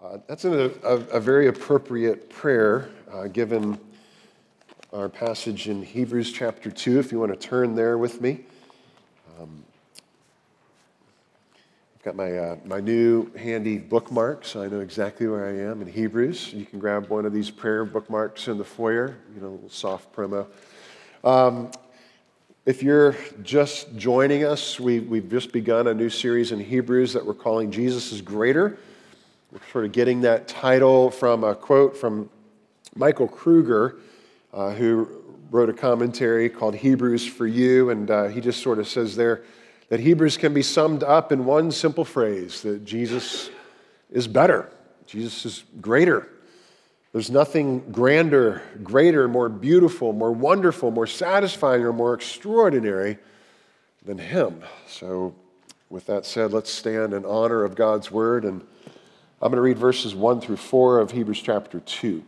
Uh, 0.00 0.18
that's 0.28 0.44
a, 0.44 0.70
a, 0.84 1.18
very 1.18 1.48
appropriate 1.48 2.30
prayer 2.30 2.88
uh, 3.12 3.26
given 3.26 3.76
our 4.92 5.08
passage 5.08 5.68
in 5.68 5.82
Hebrews 5.82 6.30
chapter 6.30 6.70
2, 6.70 7.00
if 7.00 7.10
you 7.10 7.18
want 7.18 7.32
to 7.32 7.48
turn 7.48 7.74
there 7.74 7.98
with 7.98 8.20
me. 8.20 8.42
Um, 9.40 9.64
I've 11.96 12.02
got 12.04 12.14
my, 12.14 12.32
uh, 12.32 12.56
my 12.64 12.78
new 12.78 13.28
handy 13.32 13.76
bookmark, 13.76 14.44
so 14.44 14.62
I 14.62 14.68
know 14.68 14.78
exactly 14.78 15.26
where 15.26 15.48
I 15.48 15.68
am 15.68 15.82
in 15.82 15.88
Hebrews. 15.88 16.52
You 16.52 16.64
can 16.64 16.78
grab 16.78 17.08
one 17.08 17.26
of 17.26 17.32
these 17.32 17.50
prayer 17.50 17.84
bookmarks 17.84 18.46
in 18.46 18.56
the 18.56 18.64
foyer, 18.64 19.16
you 19.34 19.40
know, 19.40 19.60
soft 19.68 20.14
promo. 20.14 20.46
Um, 21.24 21.72
if 22.66 22.84
you're 22.84 23.16
just 23.42 23.96
joining 23.96 24.44
us, 24.44 24.78
we, 24.78 25.00
we've 25.00 25.28
just 25.28 25.50
begun 25.50 25.88
a 25.88 25.94
new 25.94 26.08
series 26.08 26.52
in 26.52 26.60
Hebrews 26.60 27.14
that 27.14 27.26
we're 27.26 27.34
calling 27.34 27.72
Jesus 27.72 28.12
is 28.12 28.22
Greater. 28.22 28.78
We're 29.50 29.60
sort 29.72 29.86
of 29.86 29.92
getting 29.92 30.20
that 30.22 30.46
title 30.46 31.10
from 31.10 31.42
a 31.42 31.54
quote 31.54 31.96
from 31.96 32.28
Michael 32.94 33.26
Kruger, 33.26 33.96
uh, 34.52 34.72
who 34.72 35.08
wrote 35.50 35.70
a 35.70 35.72
commentary 35.72 36.50
called 36.50 36.74
Hebrews 36.74 37.26
for 37.26 37.46
You. 37.46 37.88
And 37.88 38.10
uh, 38.10 38.24
he 38.26 38.42
just 38.42 38.62
sort 38.62 38.78
of 38.78 38.86
says 38.86 39.16
there 39.16 39.42
that 39.88 40.00
Hebrews 40.00 40.36
can 40.36 40.52
be 40.52 40.60
summed 40.60 41.02
up 41.02 41.32
in 41.32 41.46
one 41.46 41.72
simple 41.72 42.04
phrase 42.04 42.60
that 42.60 42.84
Jesus 42.84 43.48
is 44.10 44.28
better, 44.28 44.70
Jesus 45.06 45.46
is 45.46 45.64
greater. 45.80 46.28
There's 47.12 47.30
nothing 47.30 47.90
grander, 47.90 48.60
greater, 48.82 49.28
more 49.28 49.48
beautiful, 49.48 50.12
more 50.12 50.30
wonderful, 50.30 50.90
more 50.90 51.06
satisfying, 51.06 51.82
or 51.82 51.94
more 51.94 52.12
extraordinary 52.12 53.16
than 54.04 54.18
Him. 54.18 54.62
So, 54.86 55.34
with 55.88 56.04
that 56.04 56.26
said, 56.26 56.52
let's 56.52 56.70
stand 56.70 57.14
in 57.14 57.24
honor 57.24 57.64
of 57.64 57.74
God's 57.74 58.10
word 58.10 58.44
and 58.44 58.62
I'm 59.40 59.52
going 59.52 59.56
to 59.58 59.62
read 59.62 59.78
verses 59.78 60.16
1 60.16 60.40
through 60.40 60.56
4 60.56 60.98
of 60.98 61.12
Hebrews 61.12 61.40
chapter 61.40 61.78
2. 61.78 62.24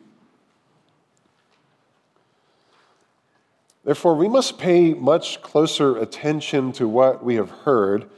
Therefore, 3.83 4.15
we 4.15 4.29
must 4.29 4.59
pay 4.59 4.95
much 4.95 5.43
closer 5.43 5.97
attention 5.99 6.71
to 6.73 6.87
what 6.87 7.25
we 7.25 7.35
have 7.35 7.51
heard, 7.51 8.09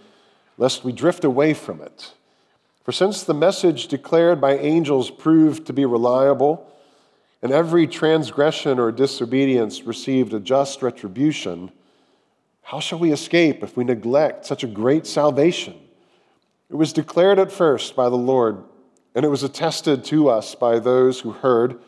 lest 0.59 0.85
we 0.85 0.93
drift 0.93 1.25
away 1.25 1.55
from 1.55 1.81
it. 1.81 2.13
For 2.85 2.93
since 2.93 3.23
the 3.23 3.33
message 3.33 3.87
declared 3.87 4.43
by 4.43 4.59
angels 4.59 5.11
proved 5.11 5.67
to 5.69 5.73
be 5.73 5.87
reliable, 5.87 6.69
and 7.41 7.51
every 7.51 7.87
transgression 7.87 8.79
or 8.79 8.93
disobedience 8.93 9.85
received 9.85 10.35
a 10.35 10.41
just 10.41 10.83
retribution, 10.83 11.73
how 12.61 12.81
shall 12.81 12.99
we 12.99 13.11
escape 13.11 13.63
if 13.63 13.75
we 13.75 13.85
neglect 13.85 14.45
such 14.45 14.63
a 14.63 14.69
great 14.69 15.07
salvation? 15.07 15.81
It 16.69 16.77
was 16.77 16.93
declared 16.93 17.39
at 17.39 17.51
first 17.51 17.97
by 17.97 18.11
the 18.11 18.17
Lord 18.17 18.63
and 19.15 19.25
it 19.25 19.29
was 19.29 19.43
attested 19.43 20.05
to 20.07 20.29
us 20.29 20.55
by 20.55 20.79
those 20.79 21.21
who 21.21 21.33
heard, 21.33 21.79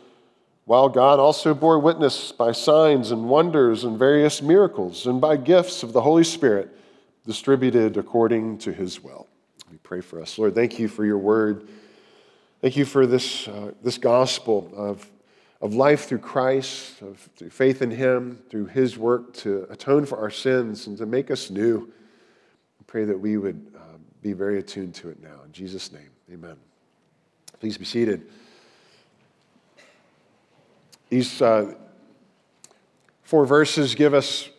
while 0.66 0.88
God 0.88 1.18
also 1.18 1.54
bore 1.54 1.78
witness 1.78 2.32
by 2.32 2.52
signs 2.52 3.10
and 3.10 3.28
wonders 3.28 3.84
and 3.84 3.98
various 3.98 4.40
miracles, 4.42 5.06
and 5.06 5.20
by 5.20 5.36
gifts 5.36 5.82
of 5.82 5.92
the 5.92 6.00
Holy 6.02 6.24
Spirit 6.24 6.70
distributed 7.26 7.96
according 7.96 8.58
to 8.58 8.72
his 8.72 9.02
will. 9.02 9.26
We 9.70 9.78
pray 9.78 10.00
for 10.00 10.20
us. 10.20 10.38
Lord, 10.38 10.54
thank 10.54 10.78
you 10.78 10.88
for 10.88 11.04
your 11.04 11.18
word. 11.18 11.68
Thank 12.60 12.76
you 12.76 12.84
for 12.84 13.06
this, 13.06 13.48
uh, 13.48 13.72
this 13.82 13.98
gospel 13.98 14.70
of, 14.74 15.10
of 15.60 15.74
life 15.74 16.06
through 16.06 16.18
Christ, 16.18 17.02
of 17.02 17.18
through 17.36 17.50
faith 17.50 17.82
in 17.82 17.90
him, 17.90 18.42
through 18.50 18.66
his 18.66 18.96
work 18.96 19.34
to 19.34 19.66
atone 19.70 20.06
for 20.06 20.18
our 20.18 20.30
sins 20.30 20.86
and 20.86 20.96
to 20.98 21.06
make 21.06 21.30
us 21.30 21.50
new. 21.50 21.80
We 22.78 22.84
pray 22.86 23.04
that 23.04 23.18
we 23.18 23.36
would 23.36 23.72
uh, 23.76 23.98
be 24.22 24.32
very 24.32 24.58
attuned 24.58 24.94
to 24.96 25.10
it 25.10 25.22
now. 25.22 25.42
In 25.44 25.52
Jesus' 25.52 25.92
name, 25.92 26.10
amen. 26.32 26.56
Please 27.64 27.78
be 27.78 27.86
seated. 27.86 28.26
These 31.08 31.40
uh, 31.40 31.72
four 33.22 33.46
verses 33.46 33.94
give 33.94 34.12
us 34.12 34.50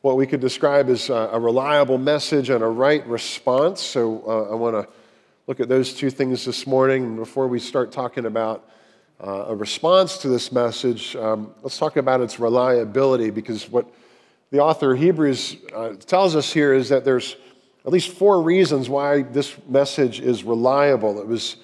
what 0.00 0.16
we 0.16 0.26
could 0.26 0.40
describe 0.40 0.88
as 0.88 1.10
a, 1.10 1.38
reliable 1.38 1.96
message 1.96 2.50
and 2.50 2.64
a 2.64 2.66
right 2.66 3.06
response. 3.06 3.80
So 3.80 4.24
uh, 4.26 4.50
I 4.50 4.56
want 4.56 4.74
to 4.74 4.92
look 5.46 5.60
at 5.60 5.68
those 5.68 5.94
two 5.94 6.10
things 6.10 6.44
this 6.44 6.66
morning. 6.66 7.14
Before 7.14 7.46
we 7.46 7.60
start 7.60 7.92
talking 7.92 8.26
about 8.26 8.68
uh, 9.24 9.44
a 9.46 9.54
response 9.54 10.18
to 10.18 10.28
this 10.28 10.50
message, 10.50 11.14
um, 11.14 11.54
let's 11.62 11.78
talk 11.78 11.98
about 11.98 12.20
its 12.20 12.40
reliability 12.40 13.30
because 13.30 13.70
what 13.70 13.86
the 14.50 14.58
author 14.58 14.94
of 14.94 14.98
Hebrews 14.98 15.56
uh, 15.72 15.90
tells 15.90 16.34
us 16.34 16.52
here 16.52 16.74
is 16.74 16.88
that 16.88 17.04
there's 17.04 17.36
at 17.86 17.92
least 17.92 18.08
four 18.08 18.42
reasons 18.42 18.88
why 18.88 19.22
this 19.22 19.56
message 19.68 20.18
is 20.18 20.42
reliable. 20.42 21.20
It 21.20 21.28
was 21.28 21.54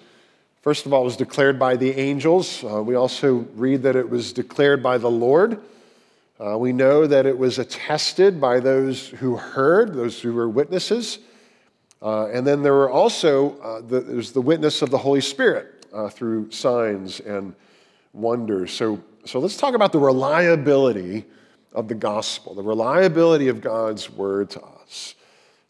First 0.67 0.85
of 0.85 0.93
all, 0.93 1.03
it 1.03 1.05
was 1.05 1.17
declared 1.17 1.61
by 1.61 1.77
the 1.77 1.97
angels. 1.97 2.65
Uh, 2.65 2.83
we 2.83 2.97
also 2.97 3.47
read 3.55 3.85
that 3.85 3.95
it 3.95 4.11
was 4.11 4.33
declared 4.33 4.83
by 4.83 4.99
the 4.99 5.09
Lord. 5.09 5.61
Uh, 6.41 6.59
we 6.59 6.73
know 6.73 7.07
that 7.07 7.25
it 7.25 7.39
was 7.39 7.61
attested 7.61 8.41
by 8.41 8.59
those 8.59 9.11
who 9.11 9.37
heard, 9.37 9.95
those 9.95 10.21
who 10.21 10.33
were 10.33 10.49
witnesses. 10.49 11.21
Uh, 12.03 12.27
and 12.31 12.45
then 12.45 12.65
there 12.65 12.73
were 12.73 12.91
also, 12.91 13.57
uh, 13.61 13.81
the, 13.81 14.01
there's 14.01 14.33
the 14.33 14.41
witness 14.41 14.83
of 14.83 14.91
the 14.91 14.99
Holy 14.99 15.21
Spirit 15.21 15.87
uh, 15.93 16.09
through 16.09 16.51
signs 16.51 17.21
and 17.21 17.55
wonders. 18.13 18.73
So, 18.73 19.01
so 19.25 19.39
let's 19.39 19.57
talk 19.57 19.77
about 19.77 19.93
the 19.93 20.01
reliability 20.01 21.27
of 21.75 21.87
the 21.87 21.95
gospel, 21.95 22.57
the 22.57 22.65
reliability 22.65 23.47
of 23.47 23.61
God's 23.61 24.11
word 24.11 24.51
to 24.51 24.65
us. 24.65 25.15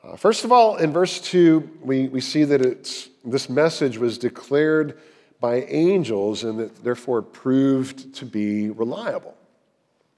Uh, 0.02 0.16
first 0.16 0.44
of 0.44 0.52
all, 0.52 0.76
in 0.76 0.90
verse 0.90 1.20
2, 1.20 1.80
we, 1.82 2.08
we 2.08 2.22
see 2.22 2.44
that 2.44 2.62
it's 2.62 3.10
this 3.32 3.48
message 3.48 3.98
was 3.98 4.18
declared 4.18 4.98
by 5.40 5.62
angels 5.62 6.44
and 6.44 6.58
that 6.58 6.82
therefore 6.82 7.22
proved 7.22 8.14
to 8.14 8.24
be 8.24 8.70
reliable. 8.70 9.36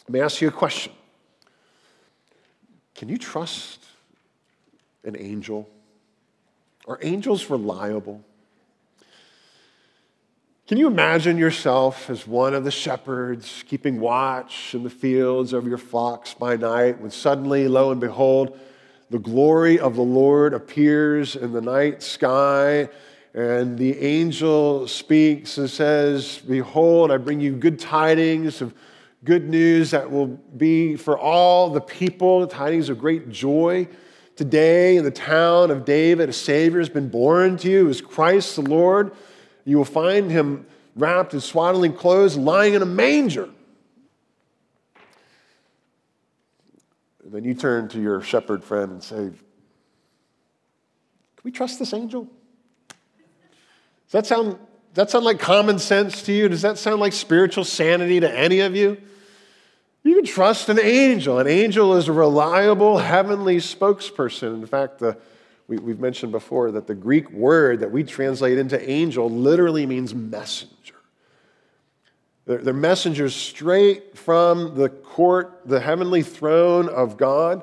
Let 0.07 0.13
me 0.13 0.21
ask 0.21 0.41
you 0.41 0.49
a 0.49 0.53
question 0.53 0.93
Can 2.95 3.09
you 3.09 3.19
trust 3.19 3.85
an 5.05 5.17
angel? 5.19 5.69
Are 6.87 6.99
angels 7.03 7.51
reliable? 7.51 8.25
Can 10.69 10.77
you 10.77 10.87
imagine 10.87 11.39
yourself 11.39 12.11
as 12.11 12.27
one 12.27 12.53
of 12.55 12.63
the 12.63 12.71
shepherds 12.71 13.65
keeping 13.67 14.01
watch 14.01 14.75
in 14.75 14.83
the 14.83 14.91
fields 14.91 15.55
over 15.55 15.67
your 15.67 15.79
flocks 15.79 16.35
by 16.35 16.57
night 16.57 17.01
when 17.01 17.11
suddenly, 17.11 17.69
lo 17.69 17.91
and 17.91 18.01
behold, 18.01 18.59
the 19.11 19.19
glory 19.19 19.79
of 19.79 19.97
the 19.97 20.03
Lord 20.03 20.53
appears 20.53 21.35
in 21.35 21.53
the 21.53 21.61
night 21.61 22.03
sky, 22.03 22.89
and 23.33 23.79
the 23.79 23.99
angel 24.01 24.87
speaks 24.87 25.57
and 25.59 25.69
says, 25.69 26.43
Behold, 26.47 27.11
I 27.11 27.17
bring 27.17 27.41
you 27.41 27.53
good 27.53 27.79
tidings 27.79 28.61
of 28.61 28.75
good 29.25 29.49
news 29.49 29.91
that 29.93 30.11
will 30.11 30.27
be 30.27 30.97
for 30.97 31.19
all 31.19 31.71
the 31.71 31.81
people, 31.81 32.47
tidings 32.47 32.89
of 32.89 32.99
great 32.99 33.31
joy. 33.31 33.89
Today, 34.37 34.97
in 34.97 35.05
the 35.05 35.11
town 35.11 35.71
of 35.71 35.85
David, 35.85 36.29
a 36.29 36.33
Savior 36.33 36.79
has 36.79 36.89
been 36.89 37.09
born 37.09 37.57
to 37.59 37.71
you, 37.71 37.89
is 37.89 38.01
Christ 38.01 38.57
the 38.57 38.63
Lord. 38.63 39.13
You 39.65 39.79
will 39.79 39.85
find 39.85 40.31
him 40.31 40.67
wrapped 40.95 41.33
in 41.33 41.41
swaddling 41.41 41.95
clothes, 41.95 42.37
lying 42.37 42.75
in 42.75 42.83
a 42.83 42.87
manger. 42.87 43.49
Then 47.31 47.45
you 47.45 47.55
turn 47.55 47.89
to 47.89 48.01
your 48.01 48.21
shepherd 48.23 48.65
friend 48.65 48.91
and 48.93 49.03
say, 49.03 49.17
Can 49.17 49.39
we 51.45 51.51
trust 51.51 51.79
this 51.79 51.93
angel? 51.93 52.29
Does 54.07 54.13
that 54.13 54.27
sound, 54.27 54.53
does 54.53 54.59
that 54.95 55.11
sound 55.11 55.27
like 55.27 55.39
common 55.39 55.79
sense 55.79 56.23
to 56.23 56.33
you? 56.33 56.49
Does 56.49 56.63
that 56.63 56.79
sound 56.79 57.01
like 57.01 57.13
spiritual 57.13 57.65
sanity 57.65 58.21
to 58.21 58.31
any 58.31 58.61
of 58.61 58.75
you? 58.75 58.97
You 60.03 60.15
can 60.15 60.25
trust 60.25 60.71
an 60.71 60.81
angel. 60.81 61.39
An 61.39 61.47
angel 61.47 61.95
is 61.97 62.09
a 62.09 62.13
reliable 62.13 62.97
heavenly 62.97 63.59
spokesperson. 63.59 64.55
In 64.55 64.67
fact, 64.67 65.01
the, 65.01 65.19
we, 65.67 65.77
have 65.77 66.01
mentioned 66.01 66.33
before 66.33 66.71
that 66.71 66.87
the 66.87 66.95
Greek 66.95 67.31
word 67.31 67.81
that 67.81 67.91
we 67.91 68.05
translate 68.05 68.57
into 68.57 68.81
angel 68.89 69.29
literally 69.29 69.85
means 69.85 70.15
messenger. 70.15 70.95
They're, 72.49 72.59
they're 72.59 72.75
messengers 72.75 73.37
straight 73.37 74.17
from 74.17 74.75
the 74.75 74.89
court, 74.89 75.61
the 75.67 75.81
heavenly 75.81 76.23
throne 76.23 76.89
of 76.89 77.19
God. 77.19 77.63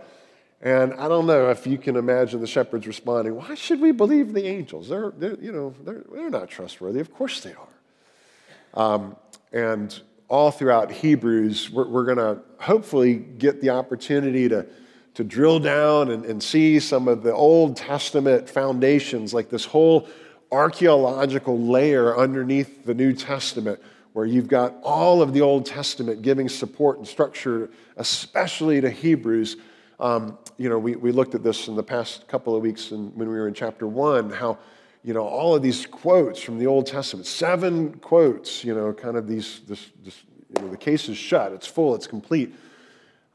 And 0.61 0.93
I 0.93 1.07
don't 1.07 1.25
know 1.25 1.49
if 1.49 1.65
you 1.65 1.79
can 1.79 1.95
imagine 1.95 2.39
the 2.39 2.45
shepherds 2.45 2.85
responding, 2.85 3.35
why 3.35 3.55
should 3.55 3.81
we 3.81 3.91
believe 3.91 4.33
the 4.33 4.45
angels? 4.45 4.87
They're, 4.87 5.11
they're 5.17 5.39
you 5.41 5.51
know, 5.51 5.73
they're, 5.83 6.03
they're, 6.13 6.29
not 6.29 6.49
trustworthy. 6.49 6.99
Of 6.99 7.11
course 7.11 7.41
they 7.41 7.53
are. 7.53 8.83
Um, 8.95 9.15
and 9.51 9.99
all 10.27 10.51
throughout 10.51 10.91
Hebrews, 10.91 11.71
we're, 11.71 11.87
we're 11.87 12.05
going 12.05 12.17
to 12.17 12.41
hopefully 12.59 13.15
get 13.15 13.61
the 13.61 13.71
opportunity 13.71 14.47
to, 14.49 14.67
to 15.15 15.23
drill 15.23 15.59
down 15.59 16.11
and, 16.11 16.25
and 16.25 16.43
see 16.43 16.79
some 16.79 17.07
of 17.07 17.23
the 17.23 17.33
Old 17.33 17.75
Testament 17.75 18.47
foundations, 18.47 19.33
like 19.33 19.49
this 19.49 19.65
whole 19.65 20.07
archaeological 20.51 21.59
layer 21.59 22.15
underneath 22.15 22.85
the 22.85 22.93
New 22.93 23.13
Testament 23.13 23.79
where 24.15 24.25
you've 24.25 24.47
got 24.47 24.73
all 24.81 25.21
of 25.21 25.33
the 25.33 25.41
Old 25.41 25.65
Testament 25.65 26.21
giving 26.21 26.47
support 26.47 26.97
and 26.97 27.05
structure, 27.05 27.69
especially 27.97 28.79
to 28.79 28.89
Hebrews. 28.89 29.57
Um, 29.99 30.37
you 30.55 30.69
know, 30.69 30.79
we, 30.79 30.95
we 30.95 31.11
looked 31.11 31.35
at 31.35 31.43
this 31.43 31.67
in 31.67 31.75
the 31.75 31.83
past 31.83 32.25
couple 32.25 32.55
of 32.55 32.61
weeks 32.61 32.91
when 32.91 33.13
we 33.13 33.25
were 33.25 33.49
in 33.49 33.53
chapter 33.53 33.85
one, 33.85 34.29
how 34.29 34.57
you 35.03 35.13
know, 35.13 35.27
all 35.27 35.53
of 35.53 35.61
these 35.61 35.85
quotes 35.85 36.39
from 36.39 36.57
the 36.57 36.65
Old 36.65 36.87
Testament, 36.87 37.27
seven 37.27 37.93
quotes, 37.95 38.63
you 38.63 38.73
know, 38.73 38.93
kind 38.93 39.17
of 39.17 39.27
these, 39.27 39.59
this, 39.67 39.91
this 40.01 40.23
you 40.55 40.63
know, 40.63 40.71
the 40.71 40.77
case 40.77 41.09
is 41.09 41.17
shut, 41.17 41.51
it's 41.51 41.67
full, 41.67 41.93
it's 41.93 42.07
complete. 42.07 42.55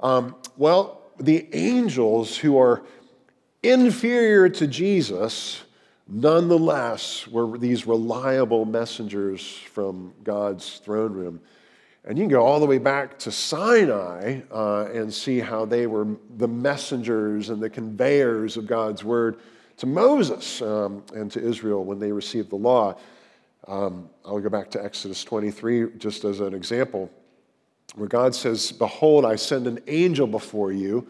Um, 0.00 0.34
well, 0.56 1.02
the 1.20 1.46
angels 1.52 2.38
who 2.38 2.58
are 2.58 2.82
inferior 3.62 4.48
to 4.48 4.66
Jesus, 4.66 5.62
nonetheless, 6.10 7.26
were 7.28 7.56
these 7.56 7.86
reliable 7.86 8.64
messengers 8.64 9.56
from 9.72 10.12
God's 10.24 10.78
throne 10.84 11.12
room. 11.12 11.40
And 12.04 12.18
you 12.18 12.24
can 12.24 12.30
go 12.30 12.42
all 12.44 12.60
the 12.60 12.66
way 12.66 12.78
back 12.78 13.18
to 13.20 13.30
Sinai 13.30 14.40
uh, 14.50 14.88
and 14.92 15.12
see 15.12 15.38
how 15.38 15.66
they 15.66 15.86
were 15.86 16.06
the 16.38 16.48
messengers 16.48 17.50
and 17.50 17.62
the 17.62 17.70
conveyors 17.70 18.56
of 18.56 18.66
God's 18.66 19.04
word 19.04 19.40
to 19.76 19.86
Moses 19.86 20.60
um, 20.62 21.02
and 21.14 21.30
to 21.32 21.42
Israel 21.42 21.84
when 21.84 21.98
they 21.98 22.10
received 22.10 22.50
the 22.50 22.56
law. 22.56 22.96
Um, 23.68 24.08
I'll 24.24 24.40
go 24.40 24.48
back 24.48 24.70
to 24.72 24.84
Exodus 24.84 25.22
23 25.24 25.98
just 25.98 26.24
as 26.24 26.40
an 26.40 26.54
example, 26.54 27.10
where 27.94 28.08
God 28.08 28.34
says, 28.34 28.72
Behold, 28.72 29.24
I 29.24 29.36
send 29.36 29.66
an 29.66 29.80
angel 29.86 30.26
before 30.26 30.72
you. 30.72 31.06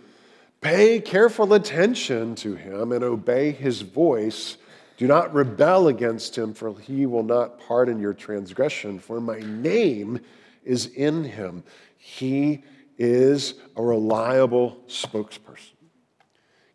Pay 0.61 1.01
careful 1.01 1.55
attention 1.55 2.35
to 2.37 2.55
him 2.55 2.93
and 2.93 3.03
obey 3.03 3.53
his 3.53 3.81
voice. 3.81 4.59
Do 5.01 5.07
not 5.07 5.33
rebel 5.33 5.89
against 5.89 6.37
him, 6.37 6.53
for 6.53 6.79
he 6.79 7.07
will 7.07 7.23
not 7.23 7.59
pardon 7.59 8.01
your 8.01 8.13
transgression, 8.13 8.99
for 8.99 9.19
my 9.19 9.39
name 9.39 10.21
is 10.63 10.89
in 10.89 11.25
him. 11.25 11.65
He 11.97 12.65
is 12.99 13.55
a 13.77 13.83
reliable 13.83 14.85
spokesperson, 14.89 15.73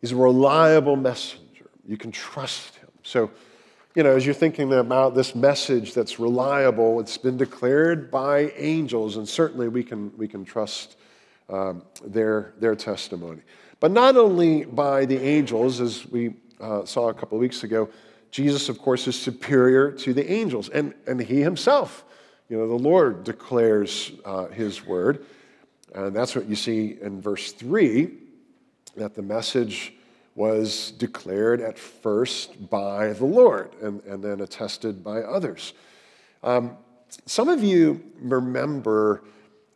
he's 0.01 0.11
a 0.11 0.15
reliable 0.15 0.95
messenger. 0.95 1.69
You 1.87 1.97
can 1.97 2.11
trust 2.11 2.77
him. 2.77 2.89
So, 3.03 3.29
you 3.93 4.01
know, 4.01 4.15
as 4.15 4.25
you're 4.25 4.33
thinking 4.33 4.73
about 4.73 5.13
this 5.13 5.35
message 5.35 5.93
that's 5.93 6.19
reliable, 6.19 6.99
it's 6.99 7.19
been 7.19 7.37
declared 7.37 8.09
by 8.09 8.49
angels, 8.57 9.17
and 9.17 9.29
certainly 9.29 9.67
we 9.67 9.83
can, 9.83 10.11
we 10.17 10.27
can 10.27 10.43
trust 10.43 10.97
um, 11.47 11.83
their, 12.03 12.55
their 12.59 12.73
testimony. 12.73 13.41
But 13.79 13.91
not 13.91 14.17
only 14.17 14.65
by 14.65 15.05
the 15.05 15.21
angels, 15.21 15.79
as 15.79 16.07
we 16.07 16.33
uh, 16.59 16.85
saw 16.85 17.09
a 17.09 17.13
couple 17.13 17.37
of 17.37 17.39
weeks 17.39 17.63
ago, 17.63 17.87
Jesus, 18.31 18.69
of 18.69 18.79
course, 18.79 19.07
is 19.07 19.19
superior 19.19 19.91
to 19.91 20.13
the 20.13 20.29
angels, 20.31 20.69
and, 20.69 20.93
and 21.07 21.19
he 21.21 21.41
himself, 21.41 22.03
you 22.49 22.57
know, 22.57 22.67
the 22.67 22.75
Lord 22.75 23.23
declares 23.23 24.11
uh, 24.25 24.47
his 24.47 24.85
word. 24.85 25.25
And 25.93 26.15
that's 26.15 26.35
what 26.35 26.45
you 26.45 26.55
see 26.55 26.97
in 27.01 27.21
verse 27.21 27.53
3 27.53 28.11
that 28.97 29.15
the 29.15 29.21
message 29.21 29.93
was 30.35 30.91
declared 30.91 31.61
at 31.61 31.79
first 31.79 32.69
by 32.69 33.13
the 33.13 33.25
Lord 33.25 33.73
and, 33.81 34.03
and 34.03 34.21
then 34.21 34.41
attested 34.41 35.03
by 35.03 35.21
others. 35.21 35.73
Um, 36.43 36.77
some 37.25 37.47
of 37.47 37.63
you 37.63 38.03
remember, 38.19 39.23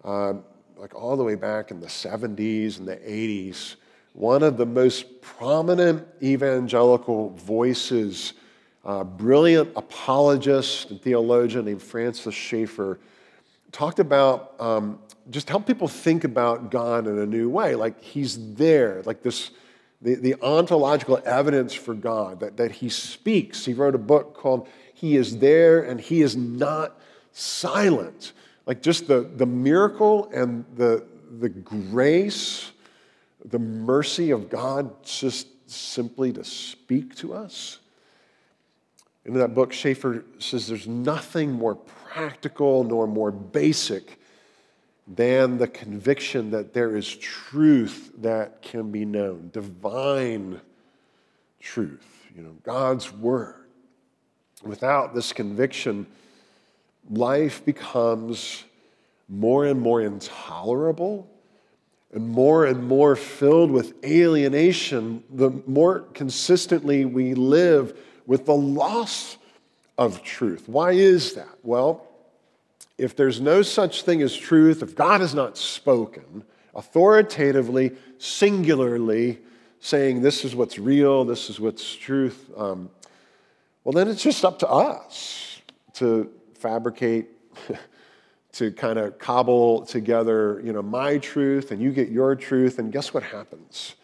uh, 0.04 0.34
like 0.78 0.94
all 0.94 1.16
the 1.16 1.24
way 1.24 1.36
back 1.36 1.72
in 1.72 1.80
the 1.80 1.88
70s 1.88 2.80
and 2.80 2.88
the 2.88 2.98
80s, 2.98 3.76
one 4.20 4.44
of 4.44 4.58
the 4.58 4.66
most 4.66 5.22
prominent 5.22 6.06
evangelical 6.22 7.30
voices, 7.30 8.34
uh, 8.84 9.04
brilliant 9.04 9.72
apologist 9.76 10.92
and 10.92 11.02
theologian 11.02 11.64
named 11.66 11.82
Francis 11.82 12.36
Schaeffer, 12.36 13.00
talked 13.72 14.00
about 14.00 14.60
um, 14.60 15.00
just 15.30 15.50
help 15.50 15.66
people 15.66 15.88
think 15.88 16.26
about 16.26 16.70
God 16.70 17.08
in 17.08 17.18
a 17.18 17.26
new 17.26 17.50
way. 17.50 17.76
Like 17.76 18.02
he's 18.04 18.56
there, 18.56 19.02
like 19.06 19.24
this 19.24 19.52
the, 20.02 20.16
the 20.16 20.36
ontological 20.42 21.22
evidence 21.26 21.74
for 21.74 21.94
God, 21.94 22.40
that, 22.40 22.58
that 22.58 22.72
He 22.72 22.90
speaks. 22.90 23.66
He 23.66 23.74
wrote 23.74 23.96
a 23.96 24.00
book 24.00 24.34
called 24.34 24.68
He 24.94 25.16
is 25.16 25.38
There 25.40 25.82
and 25.82 26.00
He 26.00 26.22
is 26.22 26.36
Not 26.36 27.00
Silent. 27.32 28.34
Like 28.66 28.82
just 28.82 29.08
the, 29.08 29.22
the 29.22 29.46
miracle 29.46 30.30
and 30.34 30.66
the, 30.76 31.06
the 31.40 31.50
grace, 31.50 32.72
the 33.46 33.60
mercy 33.60 34.32
of 34.32 34.50
God 34.50 35.04
just 35.04 35.48
simply 35.70 36.34
to 36.34 36.44
speak 36.44 37.16
to 37.16 37.34
us. 37.34 37.80
In 39.26 39.34
that 39.36 39.54
book, 39.54 39.74
Schaeffer 39.74 40.24
says 40.40 40.68
there's 40.68 40.88
nothing 40.88 41.52
more 41.52 41.76
practical 41.76 42.84
nor 42.84 43.08
more 43.08 43.32
basic 43.32 44.20
than 45.08 45.58
the 45.58 45.68
conviction 45.68 46.52
that 46.52 46.74
there 46.74 46.96
is 46.96 47.16
truth 47.16 48.12
that 48.20 48.62
can 48.62 48.92
be 48.92 49.06
known, 49.06 49.50
divine 49.54 50.62
truth, 51.60 52.06
you 52.36 52.44
know, 52.44 52.56
God's 52.64 53.12
word. 53.12 53.56
Without 54.64 55.16
this 55.16 55.34
conviction, 55.34 56.06
life 57.10 57.64
becomes 57.66 58.64
more 59.28 59.66
and 59.66 59.80
more 59.80 60.02
intolerable 60.02 61.30
and 62.14 62.28
more 62.30 62.66
and 62.66 62.84
more 62.84 63.16
filled 63.16 63.72
with 63.72 63.94
alienation, 64.04 65.24
the 65.30 65.52
more 65.68 66.00
consistently 66.14 67.06
we 67.06 67.34
live 67.34 67.98
with 68.26 68.46
the 68.46 68.56
loss 68.56 69.38
of 69.98 70.24
truth. 70.24 70.68
Why 70.68 70.92
is 70.92 71.34
that? 71.34 71.58
Well, 71.64 72.08
if 72.98 73.16
there's 73.16 73.40
no 73.40 73.62
such 73.62 74.04
thing 74.04 74.22
as 74.22 74.36
truth, 74.36 74.82
if 74.82 74.96
God 74.96 75.22
has 75.22 75.34
not 75.34 75.58
spoken 75.58 76.44
authoritatively, 76.76 77.92
singularly, 78.18 79.40
saying 79.80 80.22
this 80.22 80.44
is 80.44 80.56
what's 80.56 80.78
real, 80.78 81.26
this 81.26 81.50
is 81.50 81.60
what's 81.60 81.96
truth, 81.96 82.50
um, 82.58 82.90
well, 83.84 83.94
then 83.94 84.08
it's 84.08 84.22
just 84.22 84.44
up 84.44 84.60
to 84.60 84.70
us 84.70 85.62
to 85.94 86.30
fabricate, 86.54 87.28
to 88.54 88.72
kind 88.72 88.98
of 88.98 89.20
cobble 89.20 89.86
together, 89.86 90.62
you 90.64 90.74
know, 90.74 90.82
my 90.82 91.18
truth 91.18 91.72
and 91.72 91.82
you 91.82 91.92
get 91.92 92.10
your 92.10 92.36
truth, 92.36 92.80
and 92.80 92.92
guess 92.92 93.14
what 93.14 93.24
happens? 93.24 93.96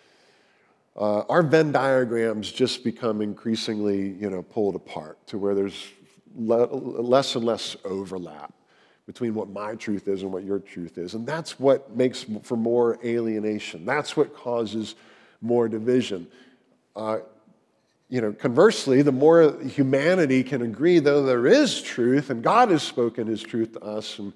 Uh, 0.95 1.21
our 1.27 1.43
Venn 1.43 1.71
diagrams 1.71 2.51
just 2.51 2.83
become 2.83 3.21
increasingly, 3.21 4.11
you 4.11 4.29
know, 4.29 4.41
pulled 4.41 4.75
apart 4.75 5.17
to 5.27 5.37
where 5.37 5.53
there's 5.53 5.87
le- 6.35 6.73
less 6.73 7.35
and 7.35 7.43
less 7.43 7.75
overlap 7.83 8.53
between 9.05 9.33
what 9.33 9.49
my 9.49 9.75
truth 9.75 10.07
is 10.07 10.23
and 10.23 10.31
what 10.31 10.43
your 10.43 10.59
truth 10.59 10.97
is. 10.97 11.13
And 11.13 11.27
that's 11.27 11.59
what 11.59 11.95
makes 11.95 12.25
for 12.43 12.55
more 12.55 12.97
alienation. 13.03 13.85
That's 13.85 14.15
what 14.15 14.35
causes 14.35 14.95
more 15.41 15.67
division. 15.67 16.27
Uh, 16.95 17.19
you 18.15 18.21
know, 18.21 18.31
conversely, 18.31 19.01
the 19.01 19.11
more 19.11 19.59
humanity 19.63 20.41
can 20.41 20.61
agree, 20.61 20.99
though 20.99 21.21
there 21.23 21.45
is 21.47 21.81
truth, 21.81 22.29
and 22.29 22.41
God 22.41 22.71
has 22.71 22.81
spoken 22.81 23.27
his 23.27 23.43
truth 23.43 23.73
to 23.73 23.81
us, 23.81 24.19
and, 24.19 24.31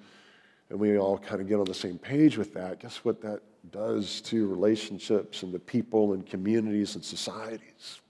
and 0.69 0.77
we 0.77 0.97
all 0.97 1.17
kind 1.17 1.39
of 1.39 1.47
get 1.47 1.59
on 1.59 1.63
the 1.63 1.73
same 1.73 1.97
page 1.97 2.37
with 2.37 2.53
that, 2.55 2.81
guess 2.81 3.05
what 3.05 3.21
that 3.21 3.39
does 3.71 4.19
to 4.23 4.47
relationships 4.47 5.43
and 5.43 5.53
the 5.53 5.59
people 5.59 6.11
and 6.11 6.25
communities 6.25 6.95
and 6.95 7.05
societies? 7.05 8.01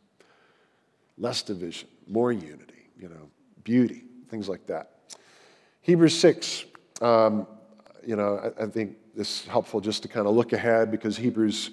Less 1.20 1.44
division, 1.44 1.88
more 2.08 2.32
unity, 2.32 2.90
you 3.00 3.08
know, 3.08 3.30
beauty, 3.64 4.06
things 4.28 4.50
like 4.50 4.66
that. 4.66 5.14
Hebrews 5.82 6.18
6, 6.18 6.66
um, 7.04 7.46
you 8.04 8.16
know, 8.16 8.52
I, 8.58 8.64
I 8.64 8.66
think 8.66 8.96
this 9.16 9.42
is 9.42 9.48
helpful 9.48 9.82
just 9.82 10.02
to 10.02 10.08
kind 10.08 10.26
of 10.26 10.34
look 10.34 10.52
ahead 10.52 10.90
because 10.90 11.16
Hebrews 11.16 11.70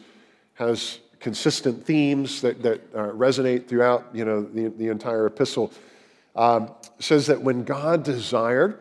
has 0.53 0.99
consistent 1.21 1.85
themes 1.85 2.41
that, 2.43 2.63
that 2.63 2.81
uh, 2.95 3.11
resonate 3.13 3.67
throughout, 3.69 4.07
you 4.13 4.25
know, 4.25 4.43
the, 4.43 4.69
the 4.69 4.89
entire 4.89 5.27
epistle. 5.27 5.73
Um, 6.35 6.71
says 6.99 7.27
that 7.29 7.41
when 7.41 7.65
God 7.65 8.03
desired 8.03 8.81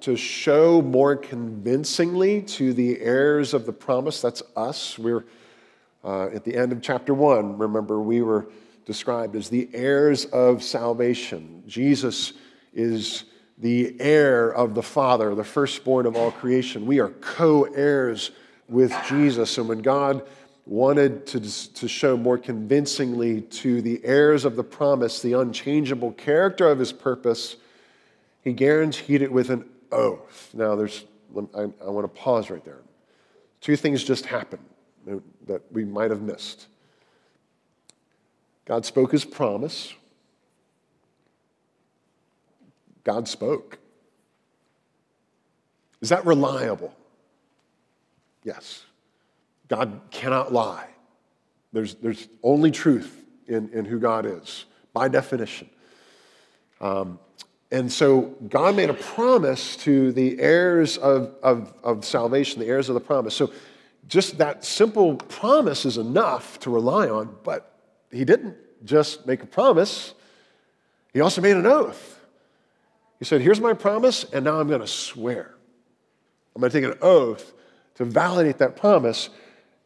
to 0.00 0.16
show 0.16 0.82
more 0.82 1.16
convincingly 1.16 2.42
to 2.42 2.72
the 2.72 3.00
heirs 3.00 3.54
of 3.54 3.66
the 3.66 3.72
promise, 3.72 4.20
that's 4.20 4.42
us, 4.56 4.98
we're 4.98 5.24
uh, 6.04 6.26
at 6.26 6.44
the 6.44 6.54
end 6.54 6.70
of 6.70 6.82
chapter 6.82 7.14
one, 7.14 7.56
remember, 7.56 8.00
we 8.00 8.20
were 8.20 8.46
described 8.84 9.34
as 9.34 9.48
the 9.48 9.68
heirs 9.72 10.26
of 10.26 10.62
salvation. 10.62 11.62
Jesus 11.66 12.34
is 12.74 13.24
the 13.56 13.96
heir 13.98 14.50
of 14.52 14.74
the 14.74 14.82
Father, 14.82 15.34
the 15.34 15.44
firstborn 15.44 16.04
of 16.04 16.16
all 16.16 16.30
creation. 16.30 16.84
We 16.84 17.00
are 17.00 17.08
co 17.08 17.62
heirs 17.62 18.32
with 18.68 18.94
Jesus. 19.08 19.56
And 19.56 19.68
when 19.68 19.80
God 19.80 20.26
wanted 20.66 21.26
to, 21.26 21.72
to 21.74 21.88
show 21.88 22.16
more 22.16 22.38
convincingly 22.38 23.42
to 23.42 23.82
the 23.82 24.00
heirs 24.04 24.44
of 24.44 24.56
the 24.56 24.64
promise 24.64 25.20
the 25.20 25.34
unchangeable 25.34 26.12
character 26.12 26.68
of 26.68 26.78
his 26.78 26.92
purpose, 26.92 27.56
he 28.42 28.52
guaranteed 28.52 29.22
it 29.22 29.30
with 29.30 29.50
an 29.50 29.64
oath. 29.92 30.50
Now, 30.54 30.74
there's, 30.74 31.04
I, 31.54 31.62
I 31.62 31.90
want 31.90 32.04
to 32.04 32.20
pause 32.20 32.50
right 32.50 32.64
there. 32.64 32.80
Two 33.60 33.76
things 33.76 34.04
just 34.04 34.26
happened 34.26 34.64
that 35.46 35.62
we 35.70 35.84
might 35.84 36.10
have 36.10 36.22
missed. 36.22 36.66
God 38.64 38.86
spoke 38.86 39.12
his 39.12 39.24
promise 39.24 39.94
God 43.04 43.28
spoke. 43.28 43.78
Is 46.00 46.08
that 46.08 46.26
reliable? 46.26 46.94
Yes. 48.42 48.84
God 49.68 50.00
cannot 50.10 50.52
lie. 50.52 50.88
There's, 51.72 51.94
there's 51.96 52.28
only 52.42 52.70
truth 52.70 53.24
in, 53.46 53.68
in 53.70 53.84
who 53.84 53.98
God 53.98 54.26
is, 54.26 54.64
by 54.92 55.08
definition. 55.08 55.68
Um, 56.80 57.18
and 57.70 57.90
so 57.90 58.36
God 58.48 58.76
made 58.76 58.90
a 58.90 58.94
promise 58.94 59.76
to 59.78 60.12
the 60.12 60.38
heirs 60.40 60.96
of, 60.96 61.34
of, 61.42 61.74
of 61.82 62.04
salvation, 62.04 62.60
the 62.60 62.66
heirs 62.66 62.88
of 62.88 62.94
the 62.94 63.00
promise. 63.00 63.34
So 63.34 63.52
just 64.06 64.38
that 64.38 64.64
simple 64.64 65.16
promise 65.16 65.84
is 65.84 65.98
enough 65.98 66.60
to 66.60 66.70
rely 66.70 67.08
on, 67.08 67.36
but 67.42 67.78
he 68.12 68.24
didn't 68.24 68.56
just 68.84 69.26
make 69.26 69.42
a 69.42 69.46
promise, 69.46 70.14
he 71.12 71.20
also 71.20 71.40
made 71.40 71.56
an 71.56 71.66
oath. 71.66 72.20
He 73.18 73.24
said, 73.24 73.40
Here's 73.40 73.60
my 73.60 73.72
promise, 73.72 74.24
and 74.24 74.44
now 74.44 74.60
I'm 74.60 74.68
going 74.68 74.80
to 74.80 74.86
swear. 74.86 75.54
I'm 76.54 76.60
going 76.60 76.70
to 76.70 76.80
take 76.80 76.90
an 76.90 76.98
oath 77.00 77.54
to 77.96 78.04
validate 78.04 78.58
that 78.58 78.76
promise. 78.76 79.30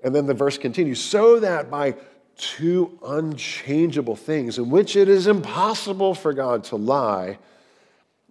And 0.03 0.15
then 0.15 0.27
the 0.27 0.35
verse 0.35 0.59
continues 0.59 1.01
so 1.01 1.41
that 1.41 1.71
by 1.71 1.97
two 2.37 2.99
unchangeable 3.05 4.17
things 4.17 4.59
in 4.59 4.71
which 4.71 4.95
it 4.95 5.09
is 5.09 5.27
impossible 5.27 6.15
for 6.15 6.33
God 6.33 6.65
to 6.65 6.77
lie, 6.77 7.39